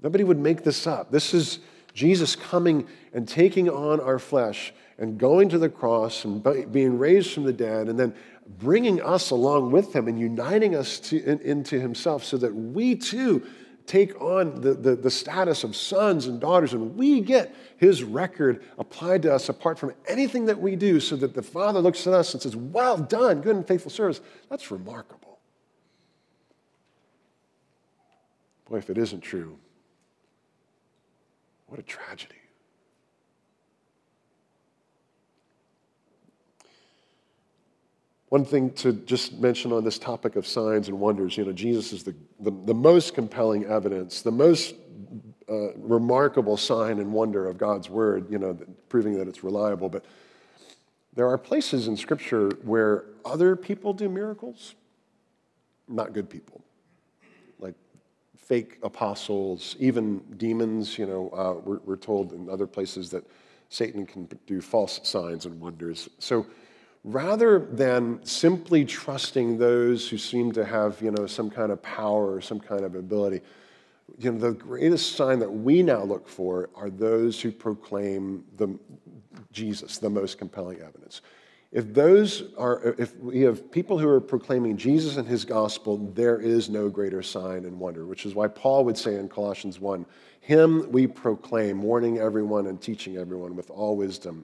Nobody 0.00 0.24
would 0.24 0.38
make 0.38 0.62
this 0.62 0.86
up. 0.86 1.10
This 1.10 1.34
is 1.34 1.58
Jesus 1.96 2.36
coming 2.36 2.86
and 3.14 3.26
taking 3.26 3.70
on 3.70 4.00
our 4.00 4.18
flesh 4.18 4.74
and 4.98 5.16
going 5.16 5.48
to 5.48 5.58
the 5.58 5.70
cross 5.70 6.26
and 6.26 6.42
being 6.70 6.98
raised 6.98 7.32
from 7.32 7.44
the 7.44 7.54
dead 7.54 7.88
and 7.88 7.98
then 7.98 8.14
bringing 8.58 9.02
us 9.02 9.30
along 9.30 9.70
with 9.70 9.96
him 9.96 10.06
and 10.06 10.20
uniting 10.20 10.74
us 10.74 11.00
to, 11.00 11.24
in, 11.24 11.40
into 11.40 11.80
himself 11.80 12.22
so 12.22 12.36
that 12.36 12.54
we 12.54 12.94
too 12.94 13.42
take 13.86 14.20
on 14.20 14.60
the, 14.60 14.74
the, 14.74 14.94
the, 14.94 15.10
status 15.10 15.64
of 15.64 15.74
sons 15.74 16.26
and 16.26 16.40
daughters, 16.40 16.74
and 16.74 16.96
we 16.96 17.20
get 17.20 17.54
his 17.76 18.02
record 18.02 18.64
applied 18.78 19.22
to 19.22 19.32
us 19.32 19.48
apart 19.48 19.78
from 19.78 19.94
anything 20.08 20.44
that 20.46 20.60
we 20.60 20.74
do, 20.74 20.98
so 20.98 21.14
that 21.14 21.34
the 21.34 21.42
Father 21.42 21.78
looks 21.78 22.04
at 22.04 22.12
us 22.12 22.34
and 22.34 22.42
says, 22.42 22.56
Well 22.56 22.98
done, 22.98 23.40
good 23.42 23.54
and 23.54 23.66
faithful 23.66 23.92
service. 23.92 24.20
That's 24.50 24.72
remarkable. 24.72 25.38
Boy, 28.68 28.78
if 28.78 28.90
it 28.90 28.98
isn't 28.98 29.20
true, 29.20 29.56
what 31.66 31.78
a 31.78 31.82
tragedy. 31.82 32.34
One 38.28 38.44
thing 38.44 38.72
to 38.74 38.92
just 38.92 39.34
mention 39.34 39.72
on 39.72 39.84
this 39.84 39.98
topic 39.98 40.34
of 40.36 40.46
signs 40.46 40.88
and 40.88 40.98
wonders, 40.98 41.36
you 41.36 41.44
know, 41.44 41.52
Jesus 41.52 41.92
is 41.92 42.02
the, 42.02 42.14
the, 42.40 42.50
the 42.50 42.74
most 42.74 43.14
compelling 43.14 43.64
evidence, 43.64 44.22
the 44.22 44.32
most 44.32 44.74
uh, 45.48 45.74
remarkable 45.76 46.56
sign 46.56 46.98
and 46.98 47.12
wonder 47.12 47.46
of 47.46 47.56
God's 47.56 47.88
word, 47.88 48.26
you 48.30 48.38
know, 48.38 48.58
proving 48.88 49.16
that 49.18 49.28
it's 49.28 49.44
reliable. 49.44 49.88
But 49.88 50.04
there 51.14 51.28
are 51.28 51.38
places 51.38 51.86
in 51.86 51.96
Scripture 51.96 52.50
where 52.62 53.04
other 53.24 53.54
people 53.54 53.92
do 53.92 54.08
miracles, 54.08 54.74
not 55.88 56.12
good 56.12 56.28
people, 56.28 56.64
fake 58.46 58.78
apostles, 58.82 59.76
even 59.78 60.18
demons. 60.36 60.96
You 60.98 61.06
know, 61.06 61.30
uh, 61.30 61.60
we're, 61.64 61.80
we're 61.84 61.96
told 61.96 62.32
in 62.32 62.48
other 62.48 62.66
places 62.66 63.10
that 63.10 63.24
Satan 63.68 64.06
can 64.06 64.28
do 64.46 64.60
false 64.60 65.00
signs 65.02 65.46
and 65.46 65.60
wonders. 65.60 66.08
So 66.18 66.46
rather 67.02 67.58
than 67.58 68.24
simply 68.24 68.84
trusting 68.84 69.58
those 69.58 70.08
who 70.08 70.16
seem 70.16 70.52
to 70.52 70.64
have, 70.64 71.00
you 71.02 71.10
know, 71.10 71.26
some 71.26 71.50
kind 71.50 71.72
of 71.72 71.82
power 71.82 72.32
or 72.34 72.40
some 72.40 72.60
kind 72.60 72.84
of 72.84 72.94
ability, 72.94 73.40
you 74.18 74.30
know, 74.30 74.38
the 74.38 74.52
greatest 74.52 75.16
sign 75.16 75.40
that 75.40 75.50
we 75.50 75.82
now 75.82 76.04
look 76.04 76.28
for 76.28 76.70
are 76.76 76.90
those 76.90 77.40
who 77.40 77.50
proclaim 77.50 78.44
the 78.56 78.78
Jesus, 79.52 79.98
the 79.98 80.10
most 80.10 80.38
compelling 80.38 80.80
evidence. 80.80 81.22
If 81.76 81.92
those 81.92 82.44
are, 82.56 82.94
if 82.96 83.14
we 83.18 83.42
have 83.42 83.70
people 83.70 83.98
who 83.98 84.08
are 84.08 84.18
proclaiming 84.18 84.78
Jesus 84.78 85.18
and 85.18 85.28
his 85.28 85.44
gospel, 85.44 85.98
there 86.14 86.40
is 86.40 86.70
no 86.70 86.88
greater 86.88 87.22
sign 87.22 87.66
and 87.66 87.78
wonder, 87.78 88.06
which 88.06 88.24
is 88.24 88.34
why 88.34 88.48
Paul 88.48 88.86
would 88.86 88.96
say 88.96 89.16
in 89.16 89.28
Colossians 89.28 89.78
1 89.78 90.06
Him 90.40 90.90
we 90.90 91.06
proclaim, 91.06 91.82
warning 91.82 92.16
everyone 92.16 92.66
and 92.68 92.80
teaching 92.80 93.18
everyone 93.18 93.54
with 93.54 93.68
all 93.68 93.94
wisdom 93.94 94.42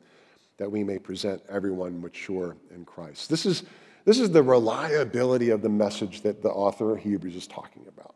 that 0.59 0.71
we 0.71 0.85
may 0.85 0.99
present 0.99 1.42
everyone 1.49 2.03
mature 2.03 2.55
in 2.71 2.85
Christ. 2.85 3.31
This 3.31 3.47
is, 3.47 3.62
this 4.05 4.21
is 4.21 4.31
the 4.31 4.42
reliability 4.42 5.49
of 5.49 5.62
the 5.62 5.71
message 5.71 6.21
that 6.21 6.42
the 6.42 6.51
author 6.51 6.92
of 6.92 7.03
Hebrews 7.03 7.35
is 7.35 7.47
talking 7.47 7.87
about. 7.88 8.14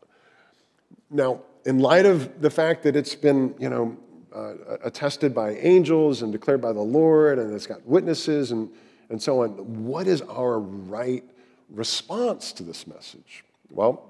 Now, 1.09 1.41
in 1.65 1.79
light 1.79 2.05
of 2.05 2.39
the 2.39 2.51
fact 2.51 2.83
that 2.83 2.95
it's 2.95 3.15
been, 3.15 3.55
you 3.57 3.69
know, 3.69 3.97
uh, 4.31 4.77
attested 4.83 5.33
by 5.33 5.53
angels 5.55 6.21
and 6.21 6.31
declared 6.31 6.61
by 6.61 6.71
the 6.71 6.81
Lord, 6.81 7.39
and 7.39 7.51
it's 7.55 7.65
got 7.65 7.83
witnesses 7.83 8.51
and, 8.51 8.69
and 9.09 9.21
so 9.21 9.43
on, 9.43 9.85
what 9.85 10.07
is 10.07 10.21
our 10.21 10.59
right 10.59 11.23
response 11.69 12.51
to 12.53 12.63
this 12.63 12.87
message? 12.87 13.43
Well, 13.69 14.03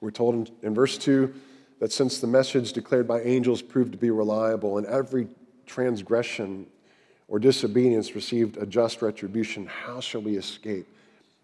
we're 0.00 0.10
told 0.10 0.34
in, 0.34 0.48
in 0.62 0.74
verse 0.74 0.98
2 0.98 1.32
that 1.80 1.92
since 1.92 2.18
the 2.18 2.26
message 2.26 2.72
declared 2.72 3.08
by 3.08 3.20
angels 3.22 3.62
proved 3.62 3.92
to 3.92 3.98
be 3.98 4.10
reliable, 4.10 4.78
and 4.78 4.86
every 4.86 5.28
transgression 5.66 6.66
or 7.28 7.38
disobedience 7.38 8.14
received 8.14 8.56
a 8.56 8.66
just 8.66 9.02
retribution, 9.02 9.66
how 9.66 10.00
shall 10.00 10.20
we 10.20 10.36
escape 10.36 10.86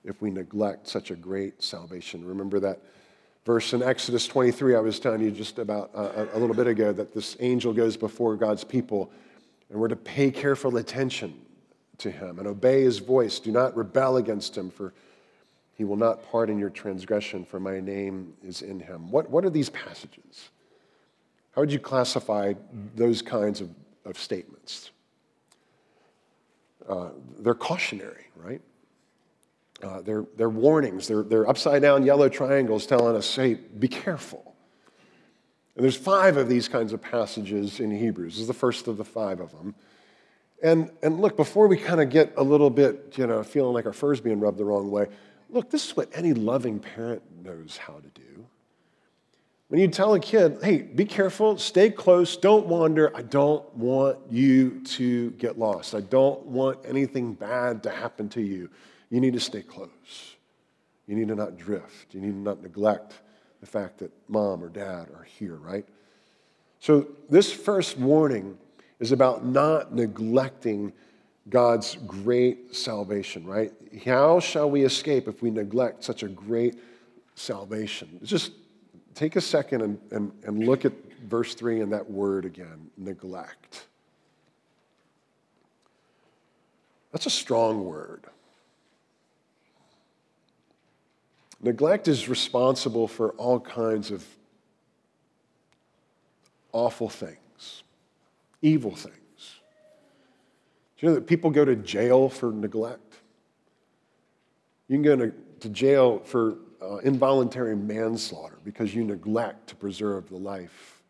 if 0.05 0.21
we 0.21 0.31
neglect 0.31 0.87
such 0.87 1.11
a 1.11 1.17
great 1.17 1.63
salvation? 1.63 2.25
Remember 2.25 2.61
that 2.61 2.81
verse 3.45 3.73
in 3.73 3.83
Exodus 3.83 4.27
23 4.27 4.77
I 4.77 4.81
was 4.81 5.01
telling 5.01 5.23
you 5.23 5.31
just 5.31 5.59
about 5.59 5.91
uh, 5.95 6.27
a 6.35 6.39
little 6.39 6.55
bit 6.55 6.67
ago 6.67 6.93
that 6.93 7.15
this 7.15 7.37
angel 7.41 7.73
goes 7.73 7.97
before 7.97 8.37
God's 8.37 8.63
people 8.63 9.11
and 9.71 9.81
we're 9.81 9.89
to 9.89 9.97
pay 9.97 10.31
careful 10.31 10.77
attention 10.77 11.35
to 11.99 12.11
him 12.11 12.39
and 12.39 12.49
obey 12.49 12.83
his 12.83 12.99
voice. 12.99 13.39
Do 13.39 13.53
not 13.53 13.77
rebel 13.77 14.17
against 14.17 14.57
him, 14.57 14.71
for 14.71 14.93
he 15.75 15.85
will 15.85 15.97
not 15.97 16.29
pardon 16.31 16.59
your 16.59 16.71
transgression, 16.71 17.45
for 17.45 17.61
my 17.61 17.81
name 17.81 18.35
is 18.43 18.63
in 18.63 18.81
him. 18.81 19.11
What, 19.11 19.31
what 19.31 19.45
are 19.45 19.51
these 19.51 19.71
passages? 19.71 20.51
How 21.53 21.63
would 21.63 21.73
you 21.73 21.79
classify 21.79 22.55
those 22.95 23.23
kinds 23.23 23.61
of, 23.61 23.71
of 24.05 24.19
statements? 24.19 24.91
Uh, 26.89 27.11
they're 27.41 27.55
cautionary, 27.55 28.27
right? 28.37 28.61
Uh, 29.83 30.01
they're, 30.01 30.25
they're 30.37 30.49
warnings. 30.49 31.07
They're, 31.07 31.23
they're 31.23 31.49
upside 31.49 31.83
down 31.83 32.03
yellow 32.03 32.29
triangles 32.29 32.87
telling 32.87 33.15
us, 33.15 33.37
hey, 33.37 33.55
be 33.55 33.89
careful. 33.89 34.55
And 35.77 35.85
there's 35.85 35.97
five 35.97 36.37
of 36.37 36.49
these 36.49 36.67
kinds 36.67 36.93
of 36.93 37.01
passages 37.01 37.79
in 37.79 37.91
Hebrews. 37.93 38.35
This 38.35 38.41
is 38.41 38.47
the 38.49 38.55
first 38.55 38.89
of 38.89 38.97
the 38.97 39.05
five 39.05 39.39
of 39.39 39.53
them. 39.53 39.77
And, 40.63 40.91
and 41.03 41.21
look, 41.21 41.37
before 41.37 41.69
we 41.69 41.77
kind 41.77 42.01
of 42.01 42.11
get 42.11 42.33
a 42.37 42.43
little 42.43 42.71
bit, 42.71 43.15
you 43.17 43.27
know, 43.27 43.43
feeling 43.43 43.75
like 43.75 43.87
our 43.87 43.93
fur's 43.93 44.21
being 44.21 44.41
rubbed 44.41 44.59
the 44.59 44.65
wrong 44.65 44.91
way, 44.91 45.07
look, 45.51 45.71
this 45.71 45.87
is 45.87 45.97
what 45.97 46.09
any 46.13 46.35
loving 46.35 46.81
parent 46.81 47.23
knows 47.45 47.77
how 47.77 47.95
to 47.95 48.09
do. 48.15 48.47
When 49.69 49.81
you 49.81 49.89
tell 49.89 50.15
a 50.15 50.21
kid, 50.21 50.59
hey, 50.63 50.79
be 50.79 51.05
careful, 51.05 51.59
stay 51.59 51.91
close, 51.91 52.37
don't 52.39 52.67
wander, 52.67 53.15
I 53.15 53.21
don't 53.21 53.73
want 53.75 54.19
you 54.31 54.81
to 54.81 55.31
get 55.33 55.59
lost. 55.59 55.95
I 55.95 56.01
don't 56.01 56.45
want 56.47 56.79
anything 56.87 57.35
bad 57.35 57.83
to 57.83 57.91
happen 57.91 58.31
to 58.31 58.41
you. 58.41 58.71
You 59.11 59.21
need 59.21 59.35
to 59.35 59.41
stay 59.41 59.61
close. 59.61 60.37
You 61.07 61.17
need 61.17 61.29
to 61.29 61.35
not 61.35 61.59
drift. 61.59 62.15
You 62.15 62.21
need 62.21 62.33
to 62.33 62.39
not 62.39 62.63
neglect 62.63 63.13
the 63.61 63.67
fact 63.67 63.99
that 63.99 64.11
mom 64.29 64.65
or 64.65 64.69
dad 64.69 65.09
are 65.15 65.25
here, 65.39 65.57
right? 65.57 65.87
So, 66.81 67.09
this 67.29 67.53
first 67.53 67.99
warning 67.99 68.57
is 69.01 69.13
about 69.13 69.45
not 69.45 69.95
neglecting 69.95 70.93
God's 71.49 71.97
great 72.07 72.75
salvation, 72.75 73.47
right? 73.47 73.73
How 74.05 74.41
shall 74.41 74.71
we 74.71 74.83
escape 74.83 75.29
if 75.29 75.41
we 75.41 75.51
neglect 75.51 76.05
such 76.05 76.23
a 76.23 76.29
great 76.29 76.79
salvation? 77.35 78.21
Just 78.23 78.53
take 79.15 79.37
a 79.37 79.41
second 79.41 79.83
and, 79.83 79.99
and, 80.11 80.33
and 80.45 80.67
look 80.67 80.85
at 80.85 80.93
verse 81.29 81.55
3 81.55 81.81
and 81.81 81.93
that 81.93 82.11
word 82.11 82.45
again 82.45 82.91
neglect. 82.97 83.87
That's 87.13 87.27
a 87.27 87.31
strong 87.31 87.85
word. 87.85 88.25
Neglect 91.61 92.07
is 92.07 92.29
responsible 92.29 93.09
for 93.09 93.31
all 93.33 93.59
kinds 93.59 94.11
of 94.11 94.25
awful 96.73 97.09
things, 97.09 97.39
evil 98.63 98.95
things. 98.95 99.15
Do 100.97 101.07
you 101.07 101.09
know 101.09 101.15
that 101.15 101.27
people 101.27 101.51
go 101.51 101.65
to 101.65 101.77
jail 101.77 102.29
for 102.29 102.53
neglect? 102.53 103.17
You 104.89 104.97
can 104.97 105.03
go 105.03 105.17
to, 105.17 105.33
to 105.61 105.69
jail 105.69 106.19
for 106.25 106.57
uh, 106.83 106.97
involuntary 106.99 107.77
manslaughter 107.77 108.59
because 108.65 108.95
you 108.95 109.05
neglect 109.05 109.69
to 109.69 109.77
preserve 109.77 110.29
the 110.29 110.37
life 110.37 111.03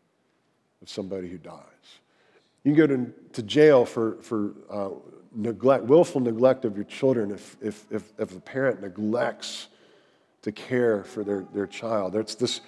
of 0.81 0.89
somebody 0.89 1.27
who 1.29 1.37
dies. 1.37 1.63
You 2.63 2.73
can 2.73 2.77
go 2.77 2.87
to, 2.87 3.13
to 3.33 3.41
jail 3.41 3.85
for, 3.85 4.17
for 4.21 4.53
uh, 4.69 4.89
neglect, 5.33 5.85
willful 5.85 6.21
neglect 6.21 6.65
of 6.65 6.75
your 6.75 6.85
children 6.85 7.31
if, 7.31 7.57
if, 7.61 7.85
if, 7.89 8.13
if 8.17 8.35
a 8.35 8.39
parent 8.39 8.81
neglects 8.81 9.67
to 10.41 10.51
care 10.51 11.03
for 11.03 11.23
their, 11.23 11.45
their 11.53 11.67
child. 11.67 12.15
It's 12.15 12.35
this 12.35 12.61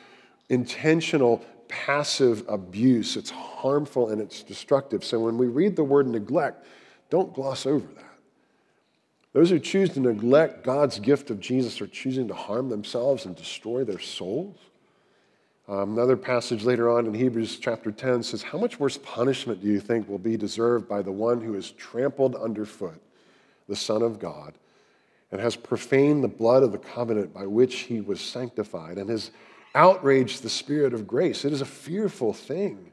intentional 0.49 1.43
passive 1.71 2.43
abuse. 2.49 3.15
It's 3.15 3.31
harmful 3.31 4.09
and 4.09 4.21
it's 4.21 4.43
destructive. 4.43 5.03
So 5.03 5.21
when 5.21 5.37
we 5.37 5.47
read 5.47 5.75
the 5.77 5.83
word 5.83 6.05
neglect, 6.05 6.65
don't 7.09 7.33
gloss 7.33 7.65
over 7.65 7.87
that. 7.95 8.05
Those 9.33 9.49
who 9.49 9.59
choose 9.59 9.89
to 9.91 10.01
neglect 10.01 10.63
God's 10.63 10.99
gift 10.99 11.29
of 11.29 11.39
Jesus 11.39 11.79
are 11.79 11.87
choosing 11.87 12.27
to 12.27 12.33
harm 12.33 12.69
themselves 12.69 13.25
and 13.25 13.35
destroy 13.35 13.85
their 13.85 13.99
souls. 13.99 14.57
Um, 15.69 15.93
another 15.93 16.17
passage 16.17 16.63
later 16.65 16.89
on 16.89 17.05
in 17.05 17.13
Hebrews 17.13 17.57
chapter 17.57 17.93
10 17.93 18.23
says, 18.23 18.41
How 18.41 18.57
much 18.57 18.77
worse 18.77 18.97
punishment 18.97 19.61
do 19.61 19.67
you 19.67 19.79
think 19.79 20.09
will 20.09 20.17
be 20.17 20.35
deserved 20.35 20.89
by 20.89 21.01
the 21.01 21.13
one 21.13 21.39
who 21.39 21.53
has 21.53 21.71
trampled 21.71 22.35
underfoot 22.35 23.01
the 23.69 23.75
Son 23.75 24.01
of 24.01 24.19
God 24.19 24.53
and 25.31 25.39
has 25.39 25.55
profaned 25.55 26.23
the 26.23 26.27
blood 26.27 26.63
of 26.63 26.73
the 26.73 26.77
covenant 26.77 27.33
by 27.33 27.45
which 27.45 27.81
he 27.81 28.01
was 28.01 28.19
sanctified 28.19 28.97
and 28.97 29.09
has 29.09 29.31
outraged 29.75 30.43
the 30.43 30.49
Spirit 30.49 30.93
of 30.93 31.07
grace? 31.07 31.45
It 31.45 31.53
is 31.53 31.61
a 31.61 31.65
fearful 31.65 32.33
thing 32.33 32.91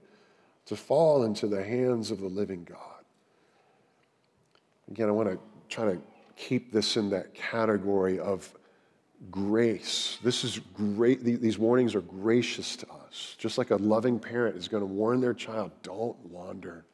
to 0.67 0.77
fall 0.77 1.25
into 1.25 1.47
the 1.47 1.65
hands 1.65 2.11
of 2.11 2.21
the 2.21 2.29
living 2.29 2.65
God. 2.65 3.05
Again, 4.91 5.09
I 5.09 5.13
want 5.13 5.31
to 5.31 5.39
try 5.69 5.85
to 5.93 5.99
keep 6.37 6.73
this 6.73 6.97
in 6.97 7.11
that 7.11 7.35
category 7.35 8.19
of 8.19 8.53
grace. 9.31 10.19
This 10.23 10.45
is 10.45 10.61
great. 10.75 11.25
These 11.25 11.59
warnings 11.59 11.95
are 11.95 12.01
gracious 12.01 12.77
to 12.77 12.87
us. 13.07 13.35
Just 13.39 13.59
like 13.59 13.71
a 13.71 13.77
loving 13.77 14.19
parent 14.19 14.57
is 14.57 14.69
going 14.69 14.83
to 14.83 14.87
warn 14.87 15.21
their 15.21 15.35
child, 15.35 15.73
don't 15.83 16.19
wander 16.27 16.85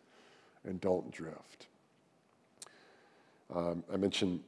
and 0.65 0.81
don't 0.81 1.11
drift. 1.11 1.67
Um, 3.55 3.85
I 3.93 3.97
mentioned 3.97 4.41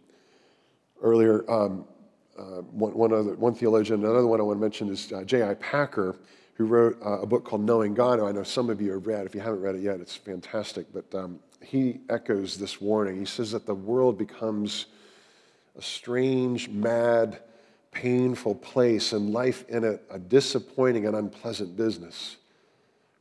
earlier 1.03 1.49
um, 1.51 1.85
one, 2.71 2.95
one, 2.95 3.13
other, 3.13 3.35
one 3.35 3.55
theologian, 3.55 4.05
another 4.05 4.27
one 4.27 4.41
I 4.41 4.45
want 4.45 4.59
to 4.59 4.61
mention 4.61 4.89
is 4.89 5.13
uh, 5.13 5.25
J.I. 5.25 5.55
Packer, 5.55 6.17
who 6.55 6.67
wrote 6.67 6.99
uh, 7.05 7.21
a 7.21 7.27
book 7.27 7.45
called 7.45 7.63
Knowing 7.63 7.95
God. 7.95 8.21
I 8.21 8.33
know 8.33 8.43
some 8.43 8.71
of 8.71 8.81
you 8.81 8.93
have 8.93 9.07
read. 9.07 9.27
If 9.27 9.35
you 9.35 9.41
haven't 9.41 9.61
read 9.61 9.75
it 9.75 9.83
yet, 9.83 10.01
it's 10.01 10.17
fantastic. 10.17 10.87
But 10.93 11.15
um, 11.15 11.39
he 11.63 12.01
echoes 12.09 12.57
this 12.57 12.81
warning. 12.81 13.19
He 13.19 13.25
says 13.25 13.53
that 13.53 13.67
the 13.67 13.75
world 13.75 14.17
becomes 14.17 14.87
a 15.77 15.83
strange, 15.83 16.69
mad, 16.69 17.41
painful 17.91 18.55
place 18.55 19.13
and 19.13 19.33
life 19.33 19.65
in 19.69 19.85
it 19.85 20.03
a 20.11 20.19
disappointing 20.19 21.07
and 21.07 21.17
unpleasant 21.17 21.77
business. 21.77 22.37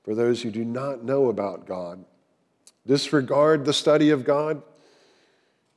For 0.04 0.15
those 0.15 0.41
who 0.41 0.51
do 0.51 0.63
not 0.63 1.04
know 1.04 1.30
about 1.30 1.65
God, 1.65 2.04
disregard 2.86 3.65
the 3.65 3.73
study 3.73 4.12
of 4.12 4.23
God, 4.23 4.62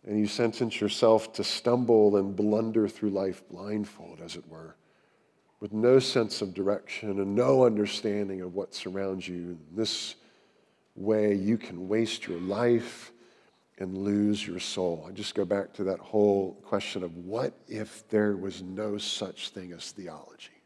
and 0.09 0.19
you 0.19 0.27
sentence 0.27 0.81
yourself 0.81 1.35
to 1.35 1.45
stumble 1.45 2.17
and 2.17 2.35
blunder 2.35 2.89
through 2.89 3.11
life 3.11 3.43
blindfold, 3.51 4.23
as 4.25 4.37
it 4.37 4.49
were, 4.49 4.75
with 5.61 5.75
no 5.75 5.99
sense 5.99 6.41
of 6.41 6.55
direction 6.55 7.11
and 7.11 7.35
no 7.35 7.67
understanding 7.67 8.41
of 8.41 8.55
what 8.55 8.75
surrounds 8.75 9.29
you. 9.29 9.59
This 9.71 10.15
way, 10.97 11.35
you 11.35 11.59
can 11.59 11.89
waste 11.89 12.27
your 12.27 12.41
life 12.41 13.13
and 13.77 13.99
lose 13.99 14.47
your 14.47 14.61
soul. 14.61 15.05
I 15.07 15.13
just 15.13 15.35
go 15.35 15.45
back 15.45 15.75
to 15.75 15.85
that 15.85 16.01
whole 16.01 16.55
question 16.65 17.03
of 17.03 17.15
what 17.19 17.53
if 17.69 18.09
there 18.09 18.35
was 18.35 18.63
no 18.63 18.97
such 18.97 19.51
thing 19.51 19.75
as 19.75 19.91
theology? 19.91 20.58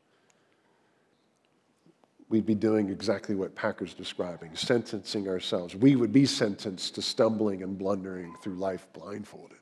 We'd 2.33 2.47
be 2.47 2.55
doing 2.55 2.88
exactly 2.88 3.35
what 3.35 3.55
Packer's 3.55 3.92
describing, 3.92 4.57
sentencing 4.57 5.29
ourselves. 5.29 5.77
We 5.77 5.97
would 5.97 6.14
be 6.14 6.25
sentenced 6.25 6.95
to 6.95 7.03
stumbling 7.03 7.62
and 7.62 7.77
blundering 7.77 8.35
through 8.40 8.55
life 8.55 8.87
blindfolded, 8.95 9.59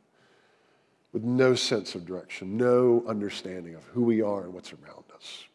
with 1.13 1.25
no 1.25 1.57
sense 1.57 1.97
of 1.97 2.07
direction, 2.07 2.57
no 2.57 3.03
understanding 3.09 3.75
of 3.75 3.83
who 3.87 4.05
we 4.05 4.23
are 4.23 4.45
and 4.45 4.55
what's 4.55 4.73
around 4.73 5.03
us. 5.13 5.47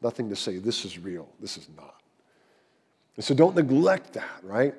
Nothing 0.00 0.28
to 0.28 0.36
say, 0.36 0.58
this 0.58 0.84
is 0.84 0.96
real, 0.96 1.28
this 1.40 1.56
is 1.56 1.68
not. 1.76 2.00
And 3.16 3.24
so 3.24 3.34
don't 3.34 3.56
neglect 3.56 4.12
that, 4.12 4.38
right? 4.44 4.76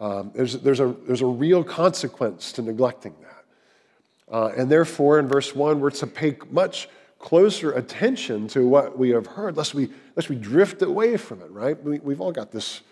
Um, 0.00 0.30
there's, 0.34 0.54
there's, 0.54 0.80
a, 0.80 0.96
there's 1.06 1.20
a 1.20 1.26
real 1.26 1.62
consequence 1.62 2.52
to 2.52 2.62
neglecting 2.62 3.14
that. 3.20 4.34
Uh, 4.34 4.52
and 4.56 4.70
therefore, 4.70 5.18
in 5.18 5.28
verse 5.28 5.54
1, 5.54 5.78
we're 5.78 5.90
to 5.90 6.06
pay 6.06 6.38
much 6.50 6.88
closer 7.26 7.72
attention 7.72 8.46
to 8.46 8.68
what 8.68 8.96
we 8.96 9.10
have 9.10 9.26
heard, 9.26 9.56
lest 9.56 9.74
we, 9.74 9.90
lest 10.14 10.28
we 10.28 10.36
drift 10.36 10.80
away 10.80 11.16
from 11.16 11.42
it, 11.42 11.50
right? 11.50 11.82
We, 11.82 11.98
we've 11.98 12.20
all 12.20 12.30
got 12.30 12.52
this 12.52 12.82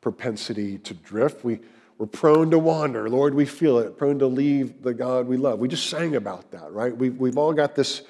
propensity 0.00 0.78
to 0.78 0.94
drift. 0.94 1.44
We, 1.44 1.58
we're 1.98 2.06
prone 2.06 2.52
to 2.52 2.58
wander. 2.60 3.10
Lord, 3.10 3.34
we 3.34 3.44
feel 3.44 3.80
it, 3.80 3.98
prone 3.98 4.20
to 4.20 4.28
leave 4.28 4.84
the 4.84 4.94
God 4.94 5.26
we 5.26 5.36
love. 5.36 5.58
We 5.58 5.66
just 5.66 5.90
sang 5.90 6.14
about 6.14 6.52
that, 6.52 6.70
right? 6.70 6.96
We, 6.96 7.10
we've 7.10 7.36
all 7.36 7.52
got 7.52 7.74
this. 7.74 8.02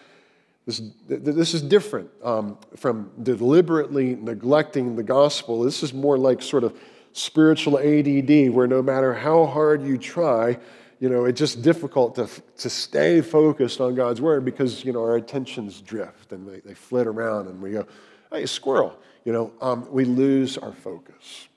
This, 0.66 0.82
this 1.08 1.54
is 1.54 1.62
different 1.62 2.10
um, 2.22 2.58
from 2.76 3.10
deliberately 3.22 4.16
neglecting 4.16 4.96
the 4.96 5.02
gospel. 5.02 5.62
This 5.62 5.82
is 5.82 5.94
more 5.94 6.18
like 6.18 6.42
sort 6.42 6.64
of 6.64 6.78
spiritual 7.14 7.78
ADD, 7.78 8.50
where 8.50 8.66
no 8.66 8.82
matter 8.82 9.14
how 9.14 9.46
hard 9.46 9.82
you 9.82 9.96
try, 9.96 10.58
you 11.04 11.10
know, 11.10 11.26
it's 11.26 11.38
just 11.38 11.60
difficult 11.60 12.14
to, 12.14 12.26
to 12.56 12.70
stay 12.70 13.20
focused 13.20 13.78
on 13.78 13.94
God's 13.94 14.22
word 14.22 14.42
because, 14.42 14.86
you 14.86 14.92
know, 14.94 15.02
our 15.02 15.16
attentions 15.16 15.82
drift 15.82 16.32
and 16.32 16.48
they, 16.48 16.60
they 16.60 16.72
flit 16.72 17.06
around 17.06 17.46
and 17.46 17.60
we 17.60 17.72
go, 17.72 17.86
hey, 18.32 18.46
squirrel, 18.46 18.98
you 19.26 19.30
know, 19.30 19.52
um, 19.60 19.86
we 19.90 20.06
lose 20.06 20.56
our 20.56 20.72
focus. 20.72 21.48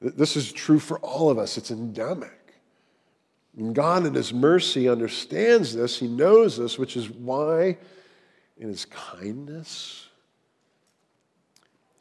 This 0.00 0.36
is 0.36 0.50
true 0.50 0.80
for 0.80 0.98
all 0.98 1.30
of 1.30 1.38
us, 1.38 1.56
it's 1.56 1.70
endemic. 1.70 2.52
And 3.56 3.76
God, 3.76 4.06
in 4.06 4.14
His 4.14 4.34
mercy, 4.34 4.88
understands 4.88 5.72
this. 5.72 6.00
He 6.00 6.08
knows 6.08 6.58
this, 6.58 6.80
which 6.80 6.96
is 6.96 7.08
why, 7.08 7.78
in 8.56 8.66
His 8.66 8.86
kindness, 8.86 10.08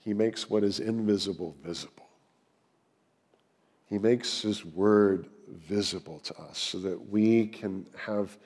he 0.03 0.15
makes 0.15 0.49
what 0.49 0.63
is 0.63 0.79
invisible 0.79 1.55
visible. 1.63 2.09
He 3.91 3.99
makes 3.99 4.41
His 4.41 4.65
word 4.65 5.27
visible 5.47 6.19
to 6.19 6.37
us 6.39 6.57
so 6.57 6.79
that 6.79 7.09
we 7.09 7.47
can 7.47 7.85
have 7.95 8.37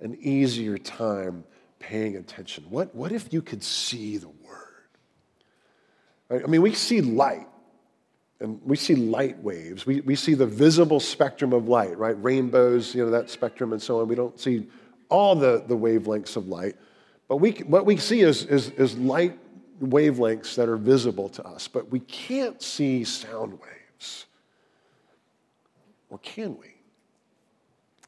an 0.00 0.16
easier 0.20 0.78
time 0.78 1.44
paying 1.78 2.16
attention. 2.16 2.64
What, 2.68 2.94
what 2.94 3.12
if 3.12 3.32
you 3.32 3.42
could 3.42 3.62
see 3.62 4.16
the 4.18 4.28
word? 4.28 4.34
I 6.30 6.46
mean, 6.46 6.62
we 6.62 6.74
see 6.74 7.00
light 7.00 7.46
and 8.40 8.60
we 8.64 8.76
see 8.76 8.94
light 8.94 9.38
waves. 9.42 9.86
We, 9.86 10.00
we 10.02 10.14
see 10.14 10.34
the 10.34 10.46
visible 10.46 11.00
spectrum 11.00 11.52
of 11.52 11.68
light, 11.68 11.96
right? 11.96 12.22
Rainbows, 12.22 12.94
you 12.94 13.04
know, 13.04 13.10
that 13.10 13.30
spectrum 13.30 13.72
and 13.72 13.80
so 13.80 14.00
on. 14.00 14.08
We 14.08 14.14
don't 14.14 14.38
see 14.38 14.68
all 15.08 15.34
the, 15.34 15.64
the 15.66 15.76
wavelengths 15.76 16.36
of 16.36 16.48
light. 16.48 16.74
But 17.28 17.36
we, 17.36 17.52
what 17.52 17.86
we 17.86 17.96
see 17.96 18.20
is, 18.20 18.44
is, 18.44 18.70
is 18.70 18.96
light 18.98 19.38
wavelengths 19.80 20.54
that 20.56 20.68
are 20.68 20.76
visible 20.76 21.28
to 21.30 21.46
us, 21.46 21.68
but 21.68 21.90
we 21.90 22.00
can't 22.00 22.60
see 22.62 23.04
sound 23.04 23.52
waves. 23.52 24.26
Or 26.10 26.18
can 26.18 26.56
we? 26.58 26.68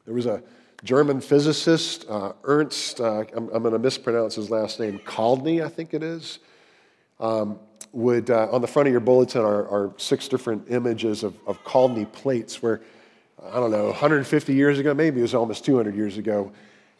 There 0.05 0.13
was 0.13 0.25
a 0.25 0.41
German 0.83 1.19
physicist, 1.19 2.05
uh, 2.09 2.33
Ernst, 2.43 3.01
uh, 3.01 3.25
I'm, 3.35 3.49
I'm 3.49 3.61
going 3.61 3.73
to 3.73 3.79
mispronounce 3.79 4.35
his 4.35 4.49
last 4.49 4.79
name, 4.79 4.99
Chladni, 4.99 5.63
I 5.63 5.67
think 5.67 5.93
it 5.93 6.03
is. 6.03 6.39
Um, 7.19 7.59
would, 7.91 8.29
uh, 8.29 8.47
on 8.51 8.61
the 8.61 8.67
front 8.67 8.87
of 8.87 8.91
your 8.91 9.01
bulletin 9.01 9.41
are, 9.41 9.67
are 9.67 9.93
six 9.97 10.27
different 10.27 10.69
images 10.69 11.23
of, 11.23 11.35
of 11.45 11.61
Chladni 11.63 12.09
plates 12.09 12.61
where, 12.61 12.81
I 13.43 13.55
don't 13.55 13.71
know, 13.71 13.87
150 13.87 14.53
years 14.53 14.79
ago, 14.79 14.93
maybe 14.93 15.19
it 15.19 15.23
was 15.23 15.33
almost 15.33 15.65
200 15.65 15.95
years 15.95 16.17
ago, 16.17 16.51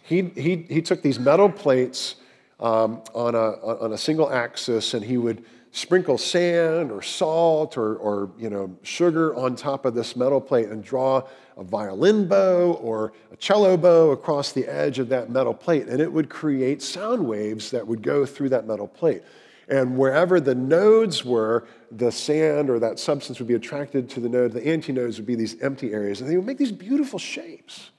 he, 0.03 0.23
he, 0.35 0.65
he 0.67 0.81
took 0.81 1.01
these 1.01 1.19
metal 1.19 1.49
plates 1.49 2.15
um, 2.59 3.01
on, 3.13 3.35
a, 3.35 3.51
on 3.83 3.93
a 3.93 3.97
single 3.97 4.31
axis, 4.31 4.93
and 4.93 5.05
he 5.05 5.17
would 5.17 5.45
sprinkle 5.71 6.17
sand 6.17 6.91
or 6.91 7.01
salt 7.01 7.77
or, 7.77 7.95
or 7.95 8.31
you 8.37 8.49
know, 8.49 8.75
sugar 8.81 9.35
on 9.35 9.55
top 9.55 9.85
of 9.85 9.93
this 9.93 10.15
metal 10.15 10.41
plate 10.41 10.67
and 10.67 10.83
draw 10.83 11.21
a 11.57 11.63
violin 11.63 12.27
bow 12.27 12.73
or 12.81 13.13
a 13.31 13.35
cello 13.35 13.77
bow 13.77 14.11
across 14.11 14.51
the 14.51 14.65
edge 14.65 14.97
of 14.99 15.09
that 15.09 15.29
metal 15.29 15.53
plate. 15.53 15.87
And 15.87 16.01
it 16.01 16.11
would 16.11 16.29
create 16.29 16.81
sound 16.81 17.25
waves 17.27 17.71
that 17.71 17.85
would 17.85 18.01
go 18.01 18.25
through 18.25 18.49
that 18.49 18.65
metal 18.65 18.87
plate. 18.87 19.21
And 19.67 19.97
wherever 19.97 20.39
the 20.39 20.55
nodes 20.55 21.23
were, 21.23 21.67
the 21.91 22.11
sand 22.11 22.71
or 22.71 22.79
that 22.79 22.97
substance 22.97 23.37
would 23.37 23.47
be 23.47 23.53
attracted 23.53 24.09
to 24.11 24.19
the 24.19 24.27
node. 24.27 24.53
The 24.53 24.67
antinodes 24.67 25.17
would 25.17 25.27
be 25.27 25.35
these 25.35 25.61
empty 25.61 25.93
areas. 25.93 26.21
And 26.21 26.29
they 26.29 26.35
would 26.37 26.47
make 26.47 26.57
these 26.57 26.71
beautiful 26.71 27.19
shapes. 27.19 27.91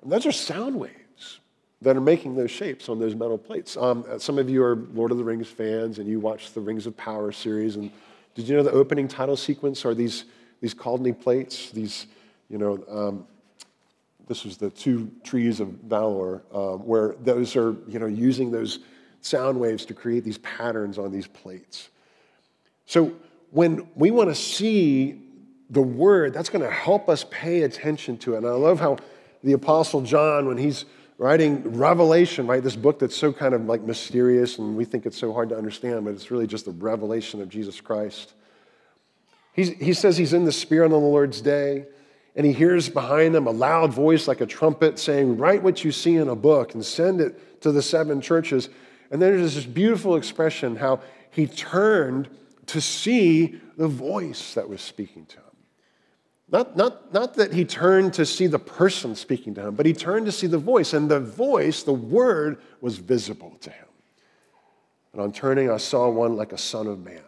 And 0.00 0.10
those 0.10 0.24
are 0.24 0.32
sound 0.32 0.76
waves 0.80 0.99
that 1.82 1.96
are 1.96 2.00
making 2.00 2.34
those 2.34 2.50
shapes 2.50 2.88
on 2.88 2.98
those 2.98 3.14
metal 3.14 3.38
plates. 3.38 3.76
Um, 3.76 4.04
some 4.18 4.38
of 4.38 4.50
you 4.50 4.62
are 4.62 4.76
Lord 4.92 5.12
of 5.12 5.18
the 5.18 5.24
Rings 5.24 5.48
fans 5.48 5.98
and 5.98 6.08
you 6.08 6.20
watch 6.20 6.52
the 6.52 6.60
Rings 6.60 6.86
of 6.86 6.96
Power 6.96 7.32
series. 7.32 7.76
And 7.76 7.90
did 8.34 8.46
you 8.48 8.56
know 8.56 8.62
the 8.62 8.70
opening 8.72 9.08
title 9.08 9.36
sequence 9.36 9.84
are 9.84 9.94
these, 9.94 10.24
these 10.60 10.74
Chladni 10.74 11.18
plates? 11.18 11.70
These, 11.70 12.06
you 12.50 12.58
know, 12.58 12.84
um, 12.88 13.26
this 14.28 14.44
was 14.44 14.58
the 14.58 14.70
two 14.70 15.10
trees 15.24 15.58
of 15.58 15.68
Valinor, 15.88 16.42
um, 16.54 16.86
where 16.86 17.16
those 17.22 17.56
are, 17.56 17.74
you 17.88 17.98
know, 17.98 18.06
using 18.06 18.50
those 18.50 18.80
sound 19.22 19.58
waves 19.58 19.84
to 19.86 19.94
create 19.94 20.22
these 20.22 20.38
patterns 20.38 20.98
on 20.98 21.10
these 21.10 21.26
plates. 21.26 21.88
So 22.86 23.12
when 23.50 23.88
we 23.94 24.10
want 24.10 24.28
to 24.28 24.34
see 24.34 25.22
the 25.70 25.82
word, 25.82 26.32
that's 26.34 26.48
going 26.48 26.64
to 26.64 26.70
help 26.70 27.08
us 27.08 27.24
pay 27.30 27.62
attention 27.62 28.18
to 28.18 28.34
it. 28.34 28.38
And 28.38 28.46
I 28.46 28.50
love 28.50 28.80
how 28.80 28.98
the 29.42 29.52
Apostle 29.52 30.02
John, 30.02 30.46
when 30.46 30.58
he's 30.58 30.84
writing 31.20 31.76
Revelation, 31.76 32.46
right? 32.46 32.62
This 32.62 32.76
book 32.76 32.98
that's 32.98 33.14
so 33.14 33.30
kind 33.30 33.52
of 33.52 33.66
like 33.66 33.82
mysterious 33.82 34.56
and 34.56 34.74
we 34.74 34.86
think 34.86 35.04
it's 35.04 35.18
so 35.18 35.34
hard 35.34 35.50
to 35.50 35.56
understand, 35.56 36.02
but 36.06 36.14
it's 36.14 36.30
really 36.30 36.46
just 36.46 36.64
the 36.64 36.70
revelation 36.70 37.42
of 37.42 37.50
Jesus 37.50 37.78
Christ. 37.78 38.32
He's, 39.52 39.68
he 39.68 39.92
says 39.92 40.16
he's 40.16 40.32
in 40.32 40.46
the 40.46 40.52
Spirit 40.52 40.86
on 40.86 40.92
the 40.92 40.96
Lord's 40.96 41.42
day, 41.42 41.84
and 42.34 42.46
he 42.46 42.54
hears 42.54 42.88
behind 42.88 43.36
him 43.36 43.46
a 43.46 43.50
loud 43.50 43.92
voice 43.92 44.26
like 44.26 44.40
a 44.40 44.46
trumpet 44.46 44.98
saying, 44.98 45.36
Write 45.36 45.62
what 45.62 45.84
you 45.84 45.92
see 45.92 46.16
in 46.16 46.28
a 46.28 46.34
book 46.34 46.72
and 46.72 46.82
send 46.82 47.20
it 47.20 47.60
to 47.60 47.70
the 47.70 47.82
seven 47.82 48.22
churches. 48.22 48.70
And 49.10 49.20
then 49.20 49.36
there's 49.36 49.56
this 49.56 49.66
beautiful 49.66 50.16
expression 50.16 50.76
how 50.76 51.00
he 51.30 51.46
turned 51.46 52.30
to 52.66 52.80
see 52.80 53.60
the 53.76 53.88
voice 53.88 54.54
that 54.54 54.70
was 54.70 54.80
speaking 54.80 55.26
to 55.26 55.36
him. 55.36 55.49
Not, 56.52 56.76
not, 56.76 57.12
not 57.12 57.34
that 57.34 57.52
he 57.52 57.64
turned 57.64 58.14
to 58.14 58.26
see 58.26 58.48
the 58.48 58.58
person 58.58 59.14
speaking 59.14 59.54
to 59.54 59.68
him, 59.68 59.74
but 59.76 59.86
he 59.86 59.92
turned 59.92 60.26
to 60.26 60.32
see 60.32 60.48
the 60.48 60.58
voice, 60.58 60.92
and 60.92 61.08
the 61.08 61.20
voice, 61.20 61.84
the 61.84 61.92
word, 61.92 62.60
was 62.80 62.98
visible 62.98 63.56
to 63.60 63.70
him. 63.70 63.86
And 65.12 65.22
on 65.22 65.32
turning, 65.32 65.70
I 65.70 65.76
saw 65.76 66.08
one 66.08 66.36
like 66.36 66.52
a 66.52 66.58
son 66.58 66.86
of 66.86 67.04
man, 67.04 67.22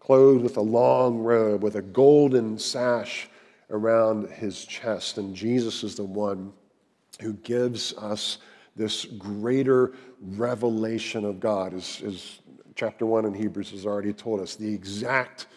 clothed 0.00 0.42
with 0.42 0.56
a 0.56 0.62
long 0.62 1.18
robe, 1.18 1.62
with 1.62 1.76
a 1.76 1.82
golden 1.82 2.58
sash 2.58 3.28
around 3.70 4.30
his 4.30 4.64
chest. 4.64 5.18
And 5.18 5.34
Jesus 5.34 5.84
is 5.84 5.94
the 5.94 6.04
one 6.04 6.52
who 7.20 7.34
gives 7.34 7.92
us 7.94 8.38
this 8.76 9.04
greater 9.04 9.92
revelation 10.22 11.24
of 11.24 11.40
God, 11.40 11.74
as, 11.74 12.00
as 12.06 12.38
chapter 12.76 13.04
1 13.04 13.26
in 13.26 13.34
Hebrews 13.34 13.72
has 13.72 13.84
already 13.84 14.12
told 14.12 14.40
us, 14.40 14.54
the 14.54 14.72
exact 14.72 15.48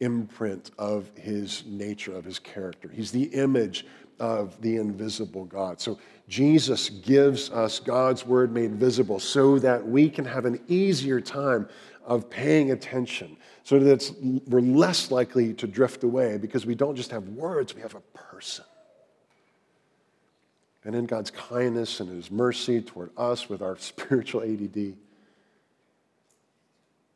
imprint 0.00 0.70
of 0.78 1.10
his 1.16 1.64
nature, 1.66 2.14
of 2.14 2.24
his 2.24 2.38
character. 2.38 2.88
He's 2.88 3.12
the 3.12 3.24
image 3.24 3.86
of 4.18 4.60
the 4.60 4.76
invisible 4.76 5.44
God. 5.46 5.80
So 5.80 5.98
Jesus 6.28 6.90
gives 6.90 7.50
us 7.50 7.78
God's 7.78 8.24
word 8.24 8.52
made 8.52 8.74
visible 8.76 9.18
so 9.18 9.58
that 9.58 9.86
we 9.86 10.08
can 10.08 10.24
have 10.24 10.44
an 10.44 10.60
easier 10.68 11.20
time 11.20 11.68
of 12.04 12.28
paying 12.28 12.70
attention, 12.70 13.36
so 13.62 13.78
that 13.78 14.10
we're 14.46 14.60
less 14.60 15.10
likely 15.10 15.54
to 15.54 15.66
drift 15.66 16.02
away 16.02 16.38
because 16.38 16.66
we 16.66 16.74
don't 16.74 16.96
just 16.96 17.10
have 17.10 17.28
words, 17.28 17.74
we 17.74 17.80
have 17.80 17.94
a 17.94 18.00
person. 18.18 18.64
and 20.84 20.94
in 20.94 21.04
God's 21.04 21.30
kindness 21.30 22.00
and 22.00 22.08
His 22.08 22.30
mercy 22.30 22.80
toward 22.80 23.10
us 23.16 23.48
with 23.48 23.62
our 23.62 23.76
spiritual 23.78 24.42
ADD, 24.42 24.96